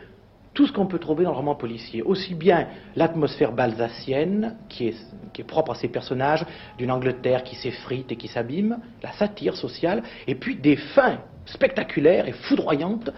[0.56, 2.02] tout ce qu'on peut trouver dans le roman policier.
[2.02, 4.96] Aussi bien l'atmosphère balsacienne, qui est,
[5.32, 6.44] qui est propre à ses personnages,
[6.80, 12.28] d'une Angleterre qui s'effrite et qui s'abîme, la satire sociale, et puis des fins spectaculaires
[12.28, 13.12] et foudroyantes,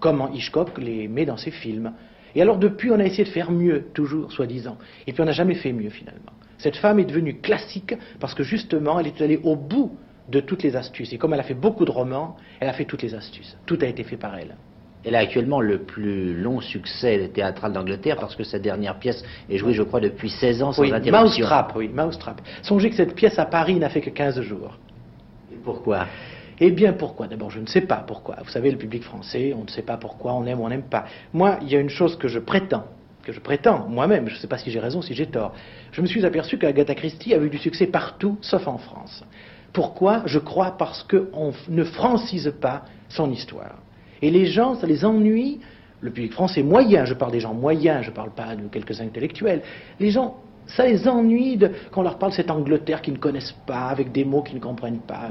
[0.00, 1.94] comme Hitchcock les met dans ses films.
[2.34, 4.76] Et alors depuis, on a essayé de faire mieux, toujours, soi-disant.
[5.06, 6.32] Et puis on n'a jamais fait mieux, finalement.
[6.58, 9.96] Cette femme est devenue classique parce que justement, elle est allée au bout
[10.28, 11.12] de toutes les astuces.
[11.12, 13.56] Et comme elle a fait beaucoup de romans, elle a fait toutes les astuces.
[13.66, 14.56] Tout a été fait par elle.
[15.04, 19.56] Elle a actuellement le plus long succès théâtral d'Angleterre parce que sa dernière pièce est
[19.56, 21.40] jouée, je crois, depuis 16 ans sans Oui, interruption.
[21.40, 22.40] Mousetrap, oui, Mousetrap.
[22.62, 24.76] Songez que cette pièce à Paris n'a fait que 15 jours.
[25.64, 26.06] Pourquoi?
[26.60, 27.28] Eh bien, pourquoi?
[27.28, 28.36] D'abord, je ne sais pas pourquoi.
[28.42, 30.82] Vous savez, le public français, on ne sait pas pourquoi, on aime ou on n'aime
[30.82, 31.04] pas.
[31.32, 32.84] Moi, il y a une chose que je prétends,
[33.22, 35.54] que je prétends moi-même, je ne sais pas si j'ai raison, si j'ai tort.
[35.92, 39.24] Je me suis aperçu qu'Agatha Christie a eu du succès partout, sauf en France.
[39.72, 43.76] Pourquoi Je crois parce qu'on ne francise pas son histoire.
[44.22, 45.60] Et les gens, ça les ennuie.
[46.00, 49.00] Le public français moyen, je parle des gens moyens, je ne parle pas de quelques
[49.00, 49.62] intellectuels.
[49.98, 51.58] Les gens, ça les ennuie
[51.90, 55.00] qu'on leur parle cette Angleterre qu'ils ne connaissent pas, avec des mots qu'ils ne comprennent
[55.00, 55.30] pas.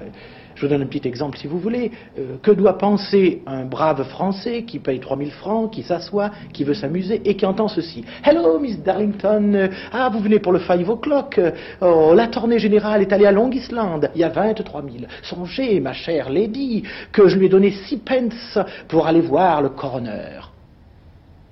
[0.58, 1.91] Je vous donne un petit exemple si vous voulez.
[2.17, 6.74] Euh, que doit penser un brave Français qui paye 3000 francs, qui s'assoit, qui veut
[6.74, 9.70] s'amuser et qui entend ceci Hello, Miss Darlington.
[9.91, 11.39] Ah, vous venez pour le 5 o'clock.
[11.82, 14.10] Oh, la tournée générale est allée à Long Island.
[14.15, 15.06] Il y a 23 000.
[15.22, 19.70] Songez, ma chère lady, que je lui ai donné 6 pence pour aller voir le
[19.70, 20.57] coroner.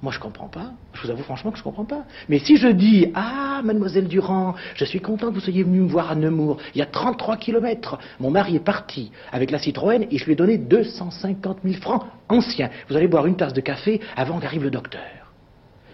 [0.05, 0.69] Moi, je comprends pas.
[0.93, 2.03] Je vous avoue franchement que je comprends pas.
[2.29, 5.87] Mais si je dis, ah, mademoiselle Durand, je suis content que vous soyez venue me
[5.87, 6.57] voir à Nemours.
[6.75, 7.97] Il y a 33 kilomètres.
[8.19, 12.03] Mon mari est parti avec la Citroën et je lui ai donné 250 000 francs
[12.29, 12.69] anciens.
[12.87, 15.01] Vous allez boire une tasse de café avant qu'arrive le docteur.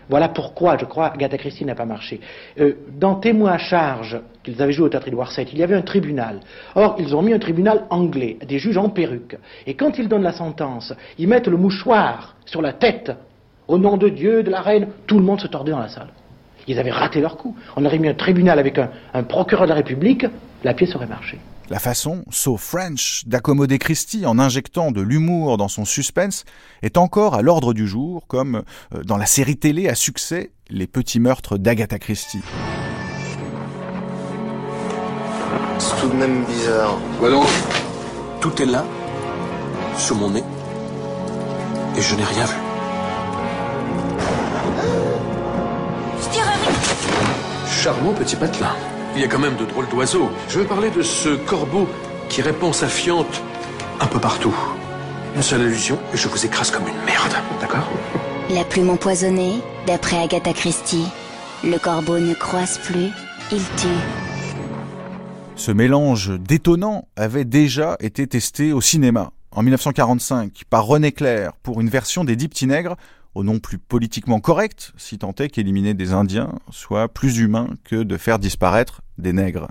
[0.10, 2.19] Voilà pourquoi, je crois, Agatha Christie n'a pas marché.
[2.60, 5.76] Euh, dans Témoins à charge, qu'ils avaient joué au Théâtre Édouard VII, il y avait
[5.76, 6.41] un tribunal.
[6.76, 9.38] Or, ils ont mis un tribunal anglais, des juges en perruque.
[9.65, 13.13] Et quand ils donnent la sentence, ils mettent le mouchoir sur la tête.
[13.71, 16.10] Au nom de Dieu, de la reine, tout le monde se tordait dans la salle.
[16.67, 17.55] Ils avaient raté leur coup.
[17.77, 20.25] On aurait mis un tribunal avec un, un procureur de la République,
[20.65, 21.39] la pièce aurait marché.
[21.69, 26.43] La façon, so French, d'accommoder Christie en injectant de l'humour dans son suspense
[26.81, 30.86] est encore à l'ordre du jour, comme euh, dans la série télé à succès Les
[30.86, 32.41] Petits Meurtres d'Agatha Christie.
[35.79, 36.97] C'est tout de même bizarre.
[37.19, 37.47] Quoi donc?
[38.41, 38.84] Tout est là,
[39.95, 40.43] sous mon nez,
[41.97, 42.70] et je n'ai rien vu.
[47.82, 48.76] Charmant petit patelin.
[49.15, 50.30] Il y a quand même de drôles d'oiseaux.
[50.50, 51.88] Je veux parler de ce corbeau
[52.30, 53.41] qui répand sa fiente
[54.00, 54.56] un peu partout.
[55.36, 57.89] Une seule allusion et je vous écrase comme une merde, d'accord
[58.52, 61.08] La plume empoisonnée, d'après Agatha Christie.
[61.63, 63.10] Le corbeau ne croise plus,
[63.52, 63.88] il tue.
[65.56, 71.82] Ce mélange détonnant avait déjà été testé au cinéma en 1945 par René Clair pour
[71.82, 72.96] une version des Dix Petits Nègres
[73.36, 78.04] au nom plus politiquement correct, si tant est qu'éliminer des Indiens soit plus humain que
[78.04, 79.67] de faire disparaître des nègres.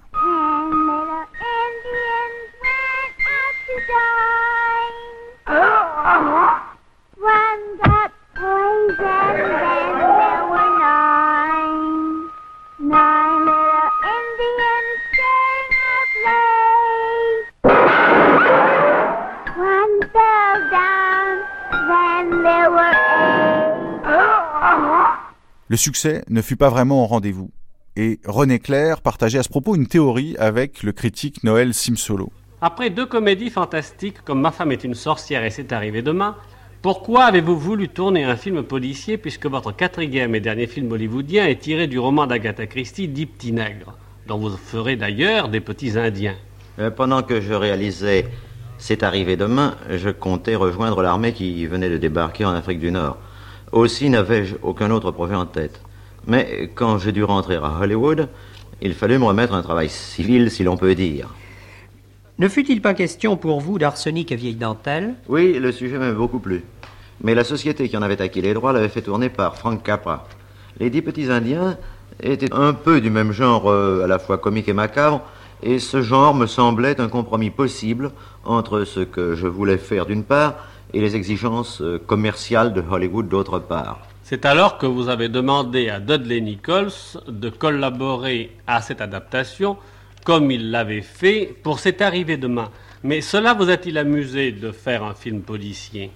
[25.71, 27.53] Le succès ne fut pas vraiment au rendez-vous,
[27.95, 32.33] et René Clair partageait à ce propos une théorie avec le critique Noël Simsolo.
[32.61, 36.35] Après deux comédies fantastiques comme Ma femme est une sorcière et C'est arrivé demain,
[36.83, 41.61] pourquoi avez-vous voulu tourner un film policier puisque votre quatrième et dernier film hollywoodien est
[41.61, 46.35] tiré du roman d'Agatha Christie dit Petit Nègre, dont vous ferez d'ailleurs des petits Indiens?
[46.81, 48.27] Euh, Pendant que je réalisais
[48.77, 53.19] C'est arrivé demain, je comptais rejoindre l'armée qui venait de débarquer en Afrique du Nord.
[53.73, 55.81] Aussi n'avais-je aucun autre projet en tête.
[56.27, 58.29] Mais quand j'ai dû rentrer à Hollywood,
[58.83, 61.29] il fallut me remettre un travail civil, si l'on peut dire.
[62.39, 65.15] Ne fut-il pas question pour vous d'arsenic et vieille dentelle?
[65.29, 66.65] Oui, le sujet m'avait beaucoup plu.
[67.23, 70.27] Mais la société qui en avait acquis les droits l'avait fait tourner par Frank Capra.
[70.79, 71.77] Les dix petits Indiens
[72.23, 75.23] étaient un peu du même genre, euh, à la fois comique et macabre,
[75.63, 78.11] et ce genre me semblait un compromis possible
[78.45, 80.55] entre ce que je voulais faire d'une part
[80.93, 84.01] et les exigences euh, commerciales de Hollywood d'autre part.
[84.23, 86.93] C'est alors que vous avez demandé à Dudley Nichols
[87.27, 89.77] de collaborer à cette adaptation,
[90.25, 92.71] comme il l'avait fait pour C'est arrivé demain.
[93.03, 96.11] Mais cela vous a-t-il amusé de faire un film policier?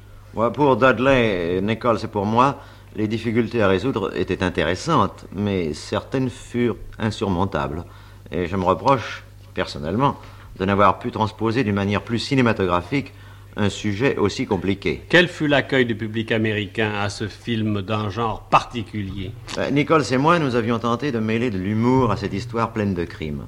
[0.52, 2.58] Pour Dudley Nichols et pour moi,
[2.96, 7.84] les difficultés à résoudre étaient intéressantes, mais certaines furent insurmontables.
[8.30, 10.16] Et je me reproche, personnellement,
[10.58, 13.12] de n'avoir pu transposer d'une manière plus cinématographique
[13.56, 15.02] un sujet aussi compliqué.
[15.08, 19.32] Quel fut l'accueil du public américain à ce film d'un genre particulier?
[19.58, 22.94] Euh, Nichols et moi, nous avions tenté de mêler de l'humour à cette histoire pleine
[22.94, 23.44] de crimes.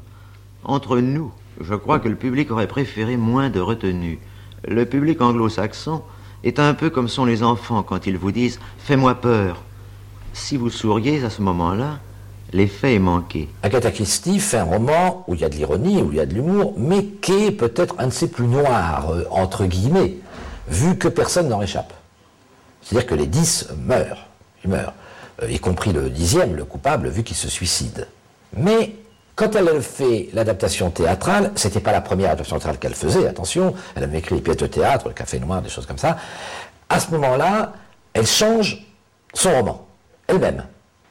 [0.65, 4.19] Entre nous, je crois que le public aurait préféré moins de retenue.
[4.67, 6.03] Le public anglo-saxon
[6.45, 9.57] est un peu comme sont les enfants quand ils vous disent⁇ Fais-moi peur⁇
[10.33, 11.99] Si vous souriez à ce moment-là,
[12.53, 13.49] l'effet est manqué.
[13.63, 16.27] Agatha Christie fait un roman où il y a de l'ironie, où il y a
[16.27, 20.15] de l'humour, mais qui est peut-être un de ses plus noirs, euh, entre guillemets,
[20.69, 21.93] vu que personne n'en échappe.
[22.83, 24.27] C'est-à-dire que les dix meurent,
[24.69, 28.07] euh, y compris le dixième, le coupable, vu qu'il se suicide.
[28.57, 28.95] Mais
[29.35, 34.05] quand elle fait l'adaptation théâtrale, c'était pas la première adaptation théâtrale qu'elle faisait, attention, elle
[34.05, 36.17] avait écrit des pièces de théâtre, le Café Noir, des choses comme ça.
[36.89, 37.73] À ce moment-là,
[38.15, 38.87] elle change
[39.35, 39.87] son roman,
[40.27, 40.65] elle-même.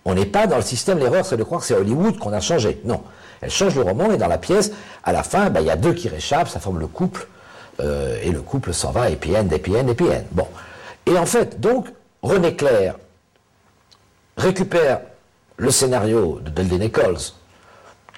[0.06, 2.40] On n'est pas dans le système, l'erreur c'est de croire que c'est Hollywood qu'on a
[2.40, 2.80] changé.
[2.86, 3.02] Non.
[3.42, 4.72] Elle change le roman et dans la pièce,
[5.04, 7.28] à la fin, ben, il y a deux qui réchappent, ça forme le couple,
[7.80, 10.24] euh, et le couple s'en va, et puis end, et puis end, et puis end.
[10.32, 10.48] Bon.
[11.06, 11.88] Et en fait, donc,
[12.22, 12.96] René Clair
[14.38, 15.02] récupère
[15.58, 17.18] le scénario de Dudley Nichols,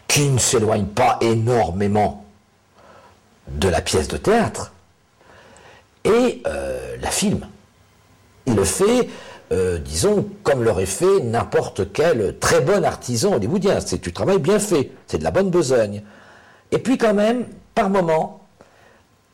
[0.08, 2.26] qui ne s'éloigne pas énormément
[3.48, 4.74] de la pièce de théâtre,
[6.04, 7.48] et euh, la filme.
[8.46, 9.10] Il le fait
[9.52, 13.80] euh, disons, comme l'aurait fait n'importe quel très bon artisan hollywoodien.
[13.80, 16.02] C'est du travail bien fait, c'est de la bonne besogne.
[16.72, 18.42] Et puis quand même, par moment,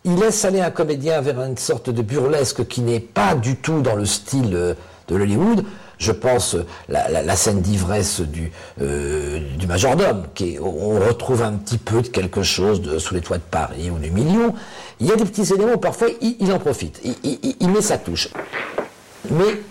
[0.04, 3.82] il laisse aller un comédien vers une sorte de burlesque qui n'est pas du tout
[3.82, 4.74] dans le style euh,
[5.08, 5.66] de l'Hollywood.
[5.98, 6.58] Je pense
[6.90, 12.44] la, la, scène d'ivresse du, euh, majordome, qui on retrouve un petit peu de quelque
[12.44, 14.54] chose sous les toits de Paris ou du Million.
[15.00, 17.98] Il y a des petits éléments, parfois il, en profite, il, il, il met sa
[17.98, 18.30] touche.
[19.30, 19.62] Mais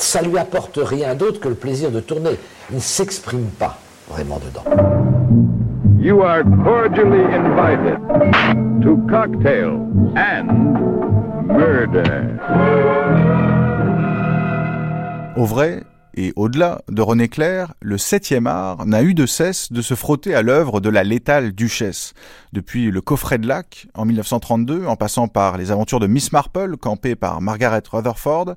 [0.00, 2.36] ça lui apporte rien d'autre que le plaisir de tourner.
[2.70, 4.64] Il ne s'exprime pas vraiment dedans.
[6.00, 7.98] You are cordially invited
[8.82, 9.80] to cocktail
[10.16, 10.78] and
[11.46, 12.38] murder.
[15.36, 15.82] Au vrai,
[16.14, 20.34] et au-delà de René Clair, le septième art n'a eu de cesse de se frotter
[20.34, 22.12] à l'œuvre de la létale duchesse.
[22.52, 26.76] Depuis Le coffret de lac, en 1932, en passant par Les aventures de Miss Marple,
[26.76, 28.56] campée par Margaret Rutherford,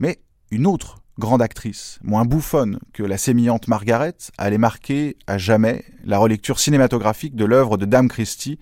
[0.00, 0.18] mais
[0.50, 6.18] une autre grande actrice, moins bouffonne que la sémillante Margaret, allait marquer à jamais la
[6.18, 8.58] relecture cinématographique de l'œuvre de Dame Christie,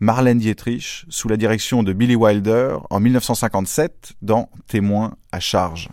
[0.00, 5.88] Marlène Dietrich, sous la direction de Billy Wilder en 1957 dans Témoins à charge.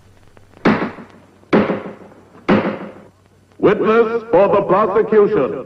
[3.60, 5.66] Witness for the prosecution.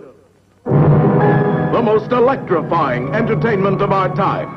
[1.73, 4.49] The most electrifying entertainment of our time.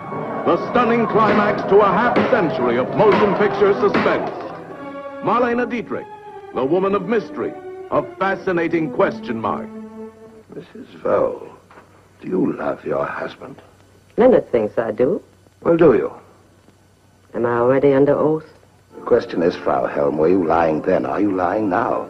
[0.44, 4.49] The stunning climax to a half century of motion picture suspense.
[5.22, 6.06] Marlena Dietrich,
[6.54, 7.52] the woman of mystery,
[7.90, 9.68] a fascinating question mark.
[10.54, 10.86] Mrs.
[11.02, 11.46] Vole,
[12.22, 13.56] do you love your husband?
[14.16, 15.22] Leonard thinks I do.
[15.60, 16.12] Well, do you?
[17.34, 18.46] Am I already under oath?
[18.94, 21.04] The question is, Frau Helm, were you lying then?
[21.04, 22.08] Are you lying now?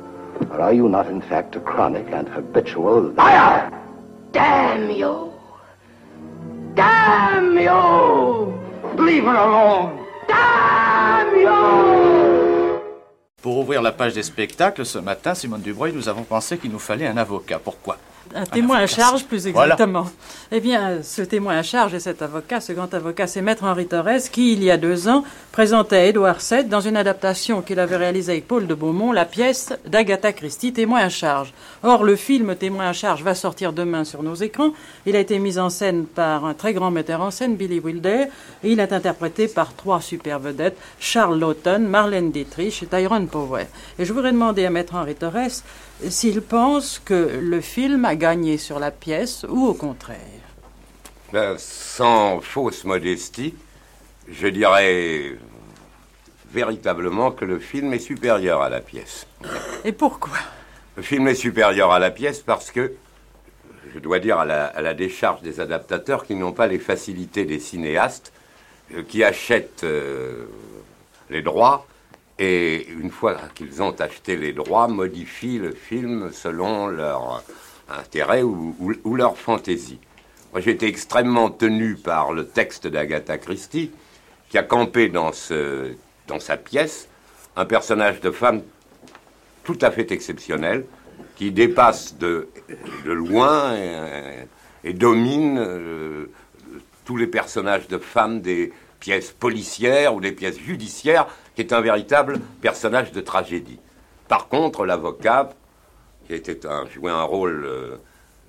[0.51, 3.73] Or are you not, in fact, a chronic and habitual liar?
[4.31, 5.33] Damn you!
[6.75, 9.05] Damn you!
[9.05, 10.07] Leave her alone!
[10.29, 12.00] Damn you!
[13.43, 16.79] Pour ouvrir la page des spectacles, ce matin, Simone Dubreuil, nous avons pensé qu'il nous
[16.79, 17.59] fallait un avocat.
[17.59, 17.97] Pourquoi?
[18.35, 19.75] Un témoin à charge, plus Voilà.
[19.75, 20.07] exactement.
[20.53, 23.87] Eh bien, ce témoin à charge et cet avocat, ce grand avocat, c'est Maître Henri
[23.87, 27.97] Torres, qui, il y a deux ans, présentait Édouard VII dans une adaptation qu'il avait
[27.97, 31.53] réalisée avec Paul de Beaumont, la pièce d'Agatha Christie, Témoin à charge.
[31.83, 34.73] Or, le film Témoin à charge va sortir demain sur nos écrans.
[35.07, 38.27] Il a été mis en scène par un très grand metteur en scène, Billy Wilder,
[38.63, 43.67] et il est interprété par trois super vedettes, Charles Lawton, Marlène Dietrich et Tyrone Power.
[43.99, 45.63] Et je voudrais demander à Maître Henri Torres
[46.09, 50.19] s'il pense que le film a gagné sur la pièce ou au contraire.
[51.33, 53.55] Ben, sans fausse modestie,
[54.29, 55.37] je dirais
[56.53, 59.27] véritablement que le film est supérieur à la pièce.
[59.85, 60.39] Et pourquoi?
[60.97, 62.93] Le film est supérieur à la pièce parce que,
[63.95, 67.45] je dois dire à la, à la décharge des adaptateurs qui n'ont pas les facilités
[67.45, 68.33] des cinéastes,
[68.95, 70.47] euh, qui achètent euh,
[71.29, 71.87] les droits
[72.41, 77.45] et une fois qu'ils ont acheté les droits, modifient le film selon leur
[77.89, 79.99] intérêt ou, ou- ou leur fantaisie.
[80.53, 83.91] Moi, j'ai été extrêmement tenu par le texte d'Agatha Christie,
[84.49, 87.09] qui a campé dans, sa pièce
[87.57, 88.63] un personnage de femme
[89.63, 90.87] tout à fait exceptionnel,
[91.37, 92.49] qui dépasse de,
[93.05, 96.27] loin et, et domine euh,
[97.05, 101.27] tous les personnages de femmes des pièces policières ou des pièces judiciaires,
[101.61, 103.79] qui est un véritable personnage de tragédie.
[104.29, 105.51] Par contre, l'avocat,
[106.27, 107.97] qui était un, joué un rôle euh,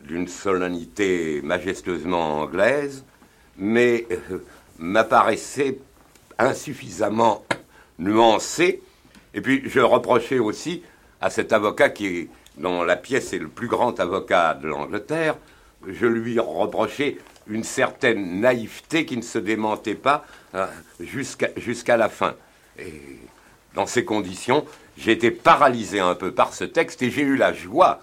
[0.05, 3.03] d'une solennité majestueusement anglaise,
[3.57, 4.38] mais euh,
[4.80, 5.80] m'apparaissait
[6.39, 7.43] insuffisamment
[7.99, 8.82] nuancé.
[9.34, 10.82] Et puis, je reprochais aussi
[11.20, 15.36] à cet avocat qui dans la pièce, est le plus grand avocat de l'Angleterre,
[15.86, 20.66] je lui reprochais une certaine naïveté qui ne se démentait pas euh,
[21.01, 22.36] jusqu'à la fin.
[22.82, 23.19] Et
[23.73, 24.65] dans ces conditions,
[24.97, 28.01] j'ai été paralysé un peu par ce texte et j'ai eu la joie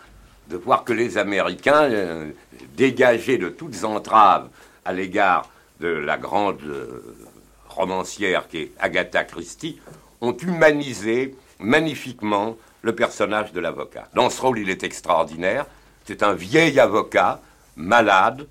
[0.49, 2.31] de voir que les Américains, euh,
[2.77, 4.49] dégagés de toutes entraves
[4.85, 5.51] à l'égard
[5.81, 7.15] de la grande euh,
[7.69, 9.79] romancière qui est Agatha Christie,
[10.21, 14.09] ont humanisé magnifiquement le personnage de l'avocat.
[14.15, 15.67] Dans ce rôle, il est extraordinaire.
[16.07, 17.41] C'est un vieil avocat,
[17.77, 18.47] malade,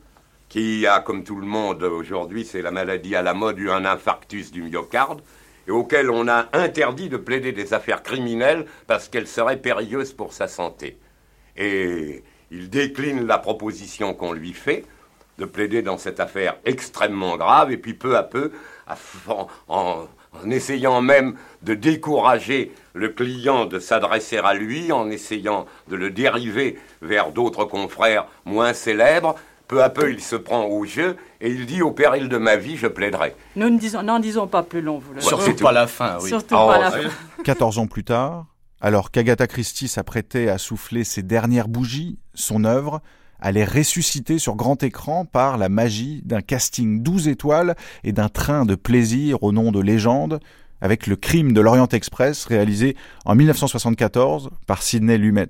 [0.50, 3.86] qui a, comme tout le monde aujourd'hui, c'est la maladie à la mode, eu un
[3.86, 5.22] infarctus du myocarde,
[5.68, 10.34] et auquel on a interdit de plaider des affaires criminelles parce qu'elles seraient périlleuses pour
[10.34, 10.98] sa santé.
[11.58, 14.86] Et il décline la proposition qu'on lui fait
[15.38, 18.52] de plaider dans cette affaire extrêmement grave, et puis peu à peu,
[19.68, 25.96] en- en essayant même de décourager le client de s'adresser à lui, en essayant de
[25.96, 29.36] le dériver vers d'autres confrères moins célèbres,
[29.68, 32.56] peu à peu il se prend au jeu et il dit au péril de ma
[32.56, 33.36] vie, je plaiderai.
[33.56, 36.30] Nous ne disons, n'en disons pas plus long, vous le Surtout pas la fin, oui.
[36.30, 37.04] Surtout Oh, pas la oui.
[37.06, 37.44] fin.
[37.44, 38.46] 14 ans plus tard,
[38.82, 43.02] alors qu'Agatha Christie s'apprêtait à souffler ses dernières bougies, son œuvre
[43.40, 48.66] allait ressusciter sur grand écran par la magie d'un casting 12 étoiles et d'un train
[48.66, 50.40] de plaisir au nom de légende,
[50.82, 52.96] avec le crime de l'Orient Express réalisé
[53.26, 55.48] en 1974 par Sidney Lumet.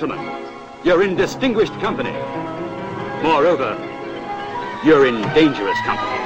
[0.00, 0.46] Gentlemen,
[0.82, 2.12] you're in distinguished company.
[3.22, 3.76] Moreover,
[4.82, 6.16] you're in dangerous company.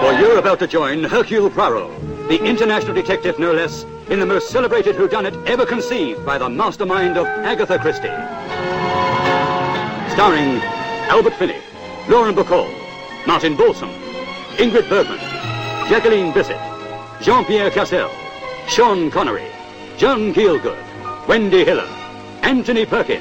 [0.00, 1.90] For you're about to join Hercule Poirot,
[2.28, 7.18] the international detective no less, in the most celebrated whodunit ever conceived by the mastermind
[7.18, 8.08] of Agatha Christie.
[10.14, 10.62] Starring
[11.12, 11.60] Albert Finney,
[12.08, 12.72] Lauren Bacall,
[13.26, 13.90] Martin Balsam,
[14.56, 15.18] Ingrid Bergman,
[15.90, 16.58] Jacqueline Bissett,
[17.20, 18.10] Jean-Pierre Cassel,
[18.66, 19.44] Sean Connery,
[19.98, 21.99] John Gielgud, Wendy Hiller,
[22.42, 23.20] Anthony Perkins,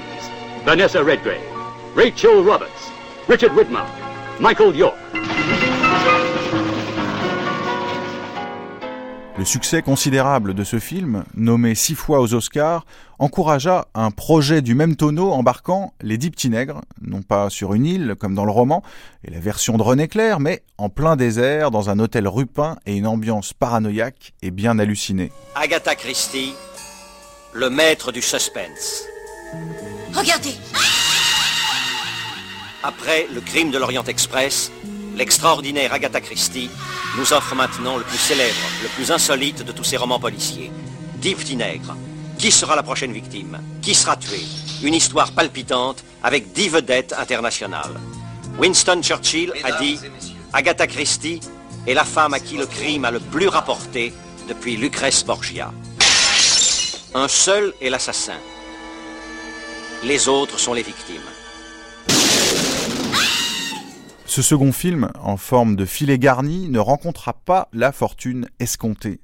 [0.66, 1.42] Vanessa Redgrave,
[1.96, 2.92] Rachel Roberts,
[3.28, 3.90] Richard Widmark,
[4.40, 4.96] Michael York.
[9.38, 12.86] Le succès considérable de ce film, nommé six fois aux Oscars,
[13.20, 17.86] encouragea un projet du même tonneau embarquant les dix petits nègres, non pas sur une
[17.86, 18.84] île comme dans le roman
[19.24, 22.98] et la version de René Clair, mais en plein désert dans un hôtel rupin et
[22.98, 25.32] une ambiance paranoïaque et bien hallucinée.
[25.56, 26.54] Agatha Christie,
[27.54, 29.04] le maître du suspense.
[30.14, 30.54] Regardez
[32.84, 34.72] Après le crime de l'Orient Express,
[35.16, 36.70] l'extraordinaire Agatha Christie
[37.18, 40.72] nous offre maintenant le plus célèbre, le plus insolite de tous ses romans policiers.
[41.16, 41.96] Dix petits nègres.
[42.38, 43.60] Qui sera la prochaine victime?
[43.82, 44.42] Qui sera tué
[44.84, 48.00] Une histoire palpitante avec dix vedettes internationales.
[48.58, 50.00] Winston Churchill a dit
[50.54, 51.42] Agatha Christie
[51.88, 54.14] est la femme à qui le crime a le plus rapporté
[54.48, 55.72] depuis Lucrèce Borgia.
[57.16, 58.38] Un seul est l'assassin.
[60.04, 61.24] Les autres sont les victimes.
[64.28, 69.22] Ce second film, en forme de filet garni, ne rencontra pas la fortune escomptée.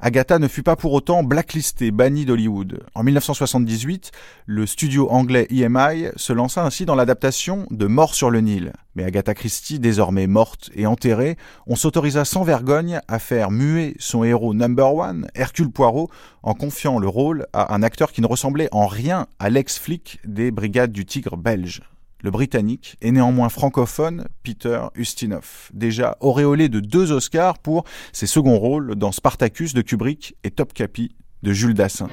[0.00, 2.84] Agatha ne fut pas pour autant blacklistée, bannie d'Hollywood.
[2.94, 4.10] En 1978,
[4.46, 8.72] le studio anglais EMI se lança ainsi dans l'adaptation de Mort sur le Nil.
[8.96, 11.36] Mais Agatha Christie, désormais morte et enterrée,
[11.66, 16.10] on s'autorisa sans vergogne à faire muer son héros number one, Hercule Poirot,
[16.42, 20.50] en confiant le rôle à un acteur qui ne ressemblait en rien à l'ex-flic des
[20.50, 21.82] Brigades du Tigre belge
[22.24, 28.58] le Britannique, est néanmoins francophone Peter Ustinov, déjà auréolé de deux Oscars pour ses seconds
[28.58, 32.08] rôles dans Spartacus de Kubrick et Top Capi de Jules Dassin.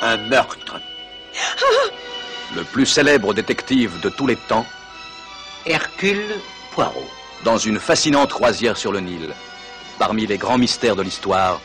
[0.00, 0.80] Un meurtre.
[2.56, 4.64] Le plus célèbre détective de tous les temps,
[5.66, 6.40] Hercule
[6.72, 7.04] Poirot.
[7.44, 9.34] Dans une fascinante croisière sur le Nil,
[9.98, 11.60] parmi les grands mystères de l'histoire,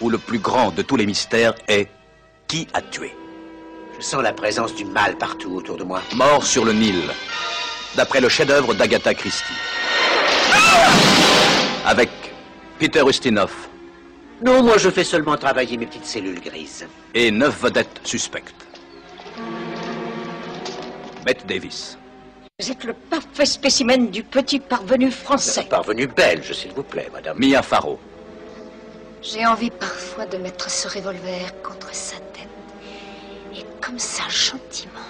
[0.00, 1.88] où le plus grand de tous les mystères est
[2.48, 3.14] qui a tué
[3.98, 6.00] Je sens la présence du mal partout autour de moi.
[6.14, 7.02] Mort sur le Nil,
[7.96, 9.44] d'après le chef-d'œuvre d'Agatha Christie.
[11.86, 12.10] Avec
[12.78, 13.52] Peter Ustinov
[14.44, 16.86] Non, moi je fais seulement travailler mes petites cellules grises.
[17.14, 18.66] et neuf vedettes suspectes.
[21.24, 21.98] Bette Davis,
[22.58, 25.66] Vous êtes le parfait spécimen du petit parvenu français.
[25.68, 27.36] Parvenu belge, s'il vous plaît, madame.
[27.38, 27.98] Mia Farrow,
[29.20, 32.48] J'ai envie parfois de mettre ce revolver contre sa tête
[33.54, 35.04] et comme ça gentiment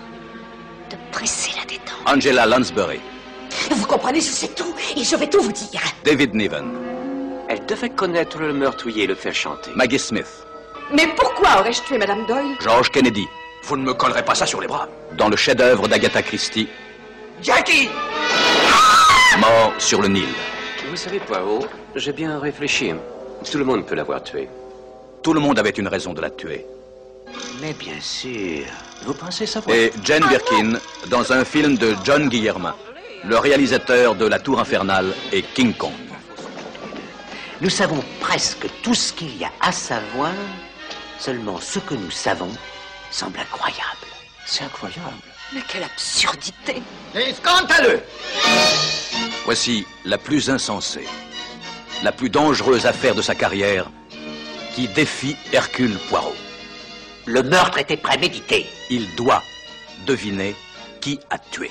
[0.90, 1.94] de presser la détente.
[2.04, 2.98] Angela Lansbury,
[3.70, 5.80] Vous comprenez, je sais tout et je vais tout vous dire.
[6.04, 6.68] David Niven,
[7.48, 9.70] Elle devait connaître le meurtrier et le faire chanter.
[9.76, 10.44] Maggie Smith,
[10.92, 12.56] Mais pourquoi aurais-je tué Madame Doyle?
[12.60, 13.24] George Kennedy,
[13.62, 14.88] Vous ne me collerez pas ça sur les bras.
[15.16, 16.68] dans le chef-d'œuvre d'Agatha Christie,
[17.42, 17.88] Jackie
[19.38, 20.28] Mort sur le Nil.
[20.88, 22.94] Vous savez, Poirot, j'ai bien réfléchi.
[23.50, 24.48] Tout le monde peut l'avoir tué.
[25.22, 26.64] Tout le monde avait une raison de la tuer.
[27.60, 28.64] Mais bien sûr,
[29.04, 30.78] vous pensez savoir Et Jane Birkin
[31.10, 32.74] dans un film de John Guillermin,
[33.24, 35.92] le réalisateur de La Tour Infernale et King Kong.
[37.60, 40.32] Nous savons presque tout ce qu'il y a à savoir,
[41.18, 42.50] seulement ce que nous savons
[43.10, 44.15] semble incroyable.
[44.46, 45.02] C'est incroyable.
[45.52, 46.82] Mais quelle absurdité
[47.12, 48.02] C'est scandaleux
[49.44, 51.06] Voici la plus insensée,
[52.02, 53.90] la plus dangereuse affaire de sa carrière
[54.74, 56.34] qui défie Hercule Poirot.
[57.26, 58.66] Le meurtre était prémédité.
[58.88, 59.42] Il doit
[60.06, 60.54] deviner
[61.00, 61.70] qui a tué.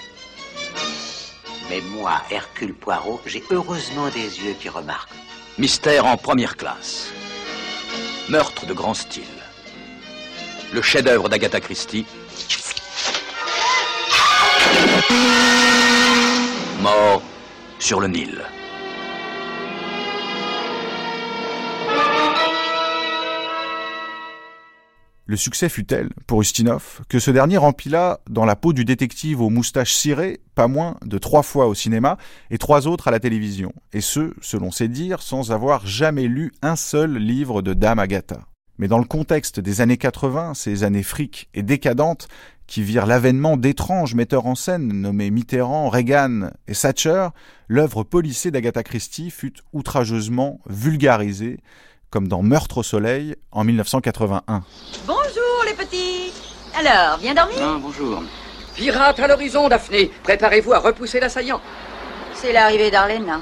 [1.70, 5.14] Mais moi, Hercule Poirot, j'ai heureusement des yeux qui remarquent.
[5.58, 7.08] Mystère en première classe.
[8.28, 9.24] Meurtre de grand style.
[10.74, 12.06] Le chef-d'œuvre d'Agatha Christie.
[16.82, 17.22] Mort
[17.80, 18.42] sur le Nil.
[25.28, 29.42] Le succès fut tel, pour Ustinov, que ce dernier rempila dans la peau du détective
[29.42, 32.18] aux moustaches cirées pas moins de trois fois au cinéma
[32.52, 36.54] et trois autres à la télévision, et ce, selon ses dires, sans avoir jamais lu
[36.62, 38.42] un seul livre de Dame Agatha.
[38.78, 42.28] Mais dans le contexte des années 80, ces années fric et décadentes,
[42.68, 47.28] qui virent l'avènement d'étranges metteurs en scène nommés Mitterrand, Reagan et Thatcher,
[47.68, 51.60] l'œuvre policée d'Agatha Christie fut outrageusement vulgarisée,
[52.10, 54.64] comme dans Meurtre au soleil en 1981.
[55.06, 56.34] Bonjour les petits
[56.78, 58.24] Alors, viens dormir bonjour.
[58.76, 60.12] Pirate à l'horizon, Daphné.
[60.24, 61.62] Préparez-vous à repousser l'assaillant.
[62.34, 63.40] C'est l'arrivée d'Arlena.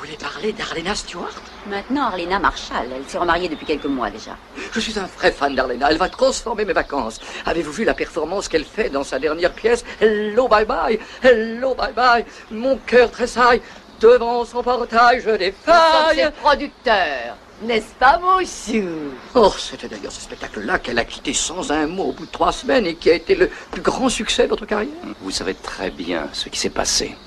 [0.00, 1.34] Vous voulez parler d'Arlena Stewart
[1.68, 2.86] Maintenant, Arlena Marshall.
[2.96, 4.34] Elle s'est remariée depuis quelques mois déjà.
[4.72, 5.88] Je suis un vrai fan d'Arlena.
[5.90, 7.20] Elle va transformer mes vacances.
[7.44, 9.84] Avez-vous vu la performance qu'elle fait dans sa dernière pièce?
[10.00, 10.98] Hello, bye bye.
[11.22, 12.24] Hello, bye bye.
[12.50, 13.60] Mon cœur tressaille.
[14.00, 16.30] Devant son portail, je défaille.
[16.40, 18.88] producteur, n'est-ce pas, mon chou
[19.34, 22.52] Oh, c'était d'ailleurs ce spectacle-là qu'elle a quitté sans un mot au bout de trois
[22.52, 24.94] semaines et qui a été le plus grand succès de votre carrière.
[25.20, 27.18] Vous savez très bien ce qui s'est passé.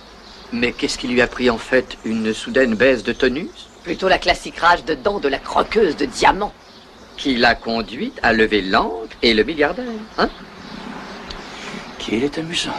[0.53, 3.49] Mais qu'est-ce qui lui a pris en fait Une soudaine baisse de tonus
[3.83, 6.53] Plutôt la classique rage de dents de la croqueuse de diamants.
[7.17, 9.85] Qui l'a conduite à lever l'encre et le milliardaire,
[10.19, 10.29] hein
[11.97, 12.71] Qu'il est amusant.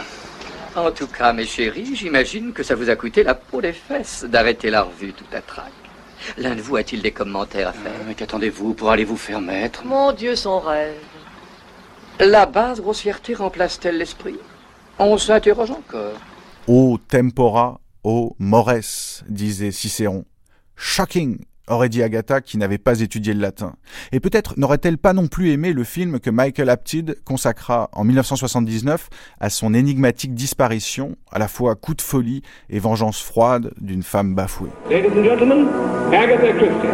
[0.73, 4.23] En tout cas, mes chéris, j'imagine que ça vous a coûté la peau des fesses
[4.23, 5.71] d'arrêter la revue tout à trac.
[6.37, 9.83] L'un de vous a-t-il des commentaires à faire Mais qu'attendez-vous pour aller vous faire mettre
[9.83, 10.95] Mon Dieu, son rêve.
[12.21, 14.39] La basse grossièreté remplace-t-elle l'esprit
[14.97, 16.13] On s'interroge encore.
[16.67, 20.25] O tempora, o mores, disait Cicéron.
[20.75, 21.37] Shocking
[21.67, 23.75] aurait dit Agatha qui n'avait pas étudié le latin.
[24.11, 29.09] Et peut-être n'aurait-elle pas non plus aimé le film que Michael Apted consacra en 1979
[29.39, 32.41] à son énigmatique disparition, à la fois coup de folie
[32.71, 34.71] et vengeance froide d'une femme bafouée.
[34.89, 35.67] Ladies and gentlemen,
[36.11, 36.87] Agatha Christie.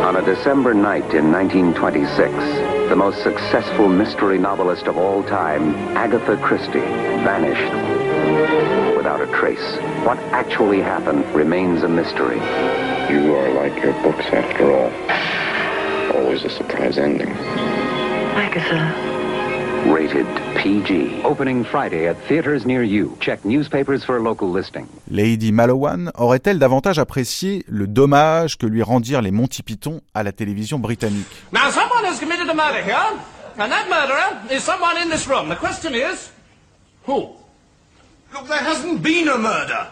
[0.00, 6.36] On a December night in 1926, the most successful mystery novelist of all time, Agatha
[6.36, 6.80] Christie,
[7.24, 7.72] vanished
[8.96, 9.76] without a trace.
[10.04, 12.36] What actually happened remains a mystery.
[13.10, 16.16] You are like your books after all.
[16.16, 17.30] Always a surprise ending.
[18.36, 19.13] Agatha.
[19.86, 20.26] Rated
[20.56, 21.22] PG.
[21.24, 23.16] Opening Friday at theaters near you.
[23.20, 24.88] Check newspapers for local listing.
[25.10, 30.32] Lady Malowan aurait-elle davantage apprécié le dommage que lui rendirent les Monty Python à la
[30.32, 31.26] télévision britannique?
[31.52, 33.20] Now, someone has committed a murder here,
[33.58, 35.50] and that murderer is someone in this room.
[35.50, 36.30] The question is,
[37.06, 37.28] who?
[38.32, 39.86] Look, there hasn't been a murder.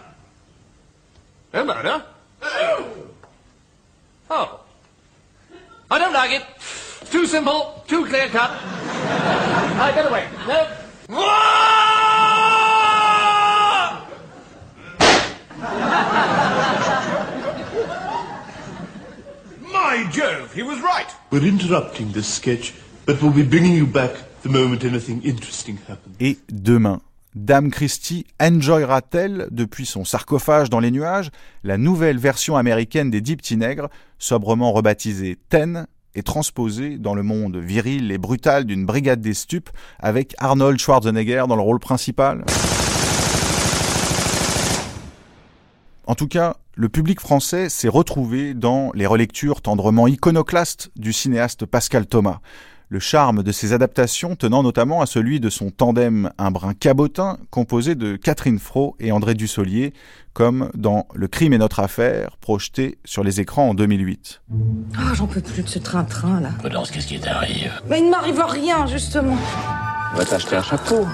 [1.52, 2.02] A murder?
[4.30, 4.60] Oh.
[5.90, 6.42] I don't like it.
[7.12, 8.50] Too simple, too clear cut.
[8.52, 10.24] I get away.
[10.48, 10.66] No.
[19.70, 21.06] My Jove, he was right.
[21.30, 22.72] We're interrupting this sketch,
[23.04, 26.16] but we'll be bringing you back the moment anything interesting happens.
[26.18, 27.02] Et demain,
[27.34, 31.30] Dame Christie enjoyera-t-elle, depuis son sarcophage dans les nuages,
[31.62, 37.22] la nouvelle version américaine des Dix Petits Nègres, sobrement rebaptisée Ten et transposée dans le
[37.22, 42.44] monde viril et brutal d'une brigade des stupes avec Arnold Schwarzenegger dans le rôle principal
[46.06, 51.66] En tout cas, le public français s'est retrouvé dans les relectures tendrement iconoclastes du cinéaste
[51.66, 52.40] Pascal Thomas.
[52.92, 57.38] Le charme de ses adaptations tenant notamment à celui de son tandem un brin cabotin
[57.48, 59.94] composé de Catherine Fro et André Dussolier,
[60.34, 64.42] comme dans Le crime est notre affaire, projeté sur les écrans en 2008.
[64.94, 66.50] Ah, j'en peux plus de ce train-train là.
[66.58, 69.38] Prudence, qu'est-ce qui t'arrive Mais il ne m'arrive rien, justement.
[70.12, 71.06] On va t'acheter un chapeau.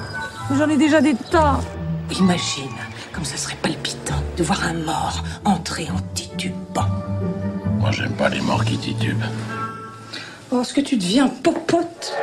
[0.58, 1.60] J'en ai déjà des tas.
[2.18, 2.74] Imagine
[3.12, 6.88] comme ça serait palpitant de voir un mort entrer en titubant.
[7.78, 9.22] Moi, j'aime pas les morts qui titubent.
[10.50, 12.14] Oh, est-ce que tu deviens popote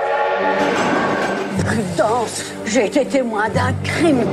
[1.63, 4.23] Prudence, j'ai été témoin d'un crime.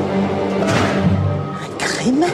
[0.62, 2.24] Un crime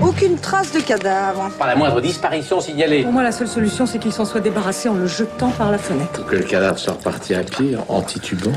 [0.00, 1.50] Aucune trace de cadavre.
[1.58, 3.02] Pas la moindre disparition signalée.
[3.02, 5.76] Pour moi, la seule solution, c'est qu'il s'en soit débarrassé en le jetant par la
[5.78, 6.22] fenêtre.
[6.22, 8.52] Ou que le cadavre soit reparti à pied, en titubant.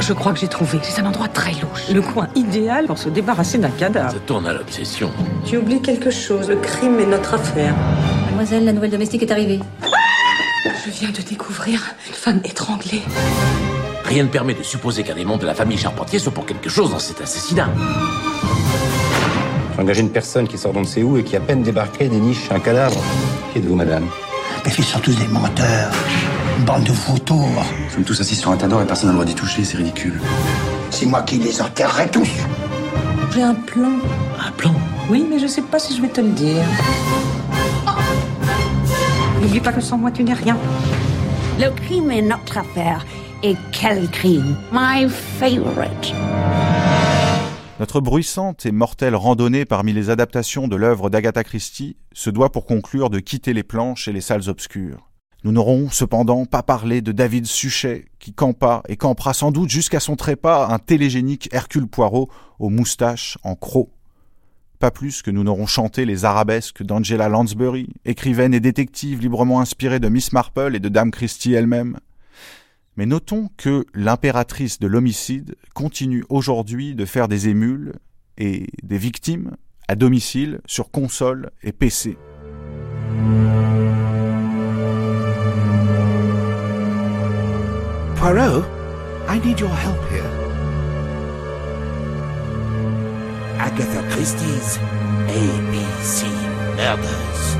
[0.00, 0.78] Je crois que j'ai trouvé.
[0.82, 1.90] C'est un endroit très louche.
[1.92, 4.12] Le coin idéal pour se débarrasser d'un cadavre.
[4.12, 5.10] Ça tourne à l'obsession.
[5.44, 6.48] Tu oublies quelque chose.
[6.48, 7.74] Le crime est notre affaire.
[8.26, 9.58] Mademoiselle, la nouvelle domestique est arrivée.
[10.88, 13.02] Je viens de découvrir une femme étranglée.
[14.06, 16.70] Rien ne permet de supposer qu'un des membres de la famille Charpentier soit pour quelque
[16.70, 17.68] chose dans cet assassinat.
[19.74, 21.62] J'ai engagé une personne qui sort d'on ne sait où et qui a à peine
[21.62, 22.98] débarqué des niches un cadavre.
[23.52, 24.06] Qui êtes-vous, madame
[24.64, 25.92] Mais ils sont tous des menteurs.
[26.58, 27.64] Une bande de vautours.
[27.84, 29.64] Nous sommes tous assis sur un tas d'or et personne n'a le droit d'y toucher,
[29.64, 30.18] c'est ridicule.
[30.88, 32.30] C'est moi qui les enterrerai tous.
[33.34, 33.92] J'ai un plan.
[34.42, 34.74] Un plan
[35.10, 36.64] Oui, mais je sais pas si je vais te le dire.
[39.48, 40.58] N'oublie pas que sans moi, tu n'es rien.
[41.58, 43.06] Le crime est notre affaire.
[43.42, 44.58] Et quel crime?
[44.70, 46.12] My favorite.
[47.80, 52.66] Notre bruissante et mortelle randonnée parmi les adaptations de l'œuvre d'Agatha Christie se doit pour
[52.66, 55.08] conclure de quitter les planches et les salles obscures.
[55.44, 60.00] Nous n'aurons cependant pas parlé de David Suchet, qui campa et campera sans doute jusqu'à
[60.00, 62.28] son trépas un télégénique Hercule Poirot
[62.58, 63.88] aux moustaches en croc.
[64.78, 69.98] Pas plus que nous n'aurons chanté les arabesques d'Angela Lansbury, écrivaine et détective librement inspirée
[69.98, 71.98] de Miss Marple et de Dame Christie elle-même.
[72.96, 77.94] Mais notons que l'impératrice de l'homicide continue aujourd'hui de faire des émules
[78.36, 79.56] et des victimes
[79.88, 82.16] à domicile sur console et PC.
[88.14, 88.64] Poirot,
[89.28, 90.37] I need your help here.
[93.78, 94.78] Agatha Christie's
[95.28, 96.26] ABC
[96.74, 97.56] Murders.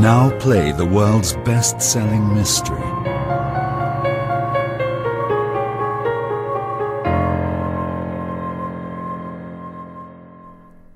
[0.00, 2.80] Now play the world's best selling mystery.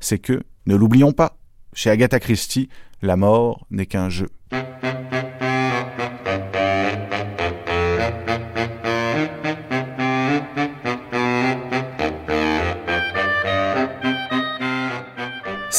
[0.01, 1.36] C'est que, ne l'oublions pas,
[1.74, 2.70] chez Agatha Christie,
[3.03, 4.30] la mort n'est qu'un jeu.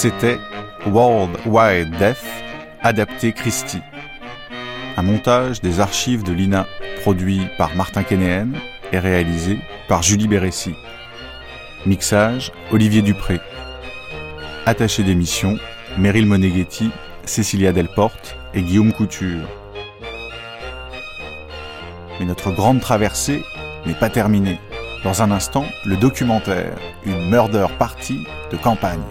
[0.01, 0.39] C'était
[0.85, 2.23] World Wide Death,
[2.81, 3.81] adapté Christie.
[4.95, 6.67] Un montage des archives de l'INA,
[7.01, 8.47] produit par Martin Kénéen,
[8.93, 10.73] est réalisé par Julie Bérécy.
[11.85, 13.41] Mixage, Olivier Dupré.
[14.65, 15.57] Attaché d'émission,
[15.97, 16.91] Meryl Moneghetti,
[17.25, 19.49] Cécilia Delporte et Guillaume Couture.
[22.21, 23.43] Mais notre grande traversée
[23.85, 24.61] n'est pas terminée.
[25.03, 29.03] Dans un instant, le documentaire Une murder party de campagne.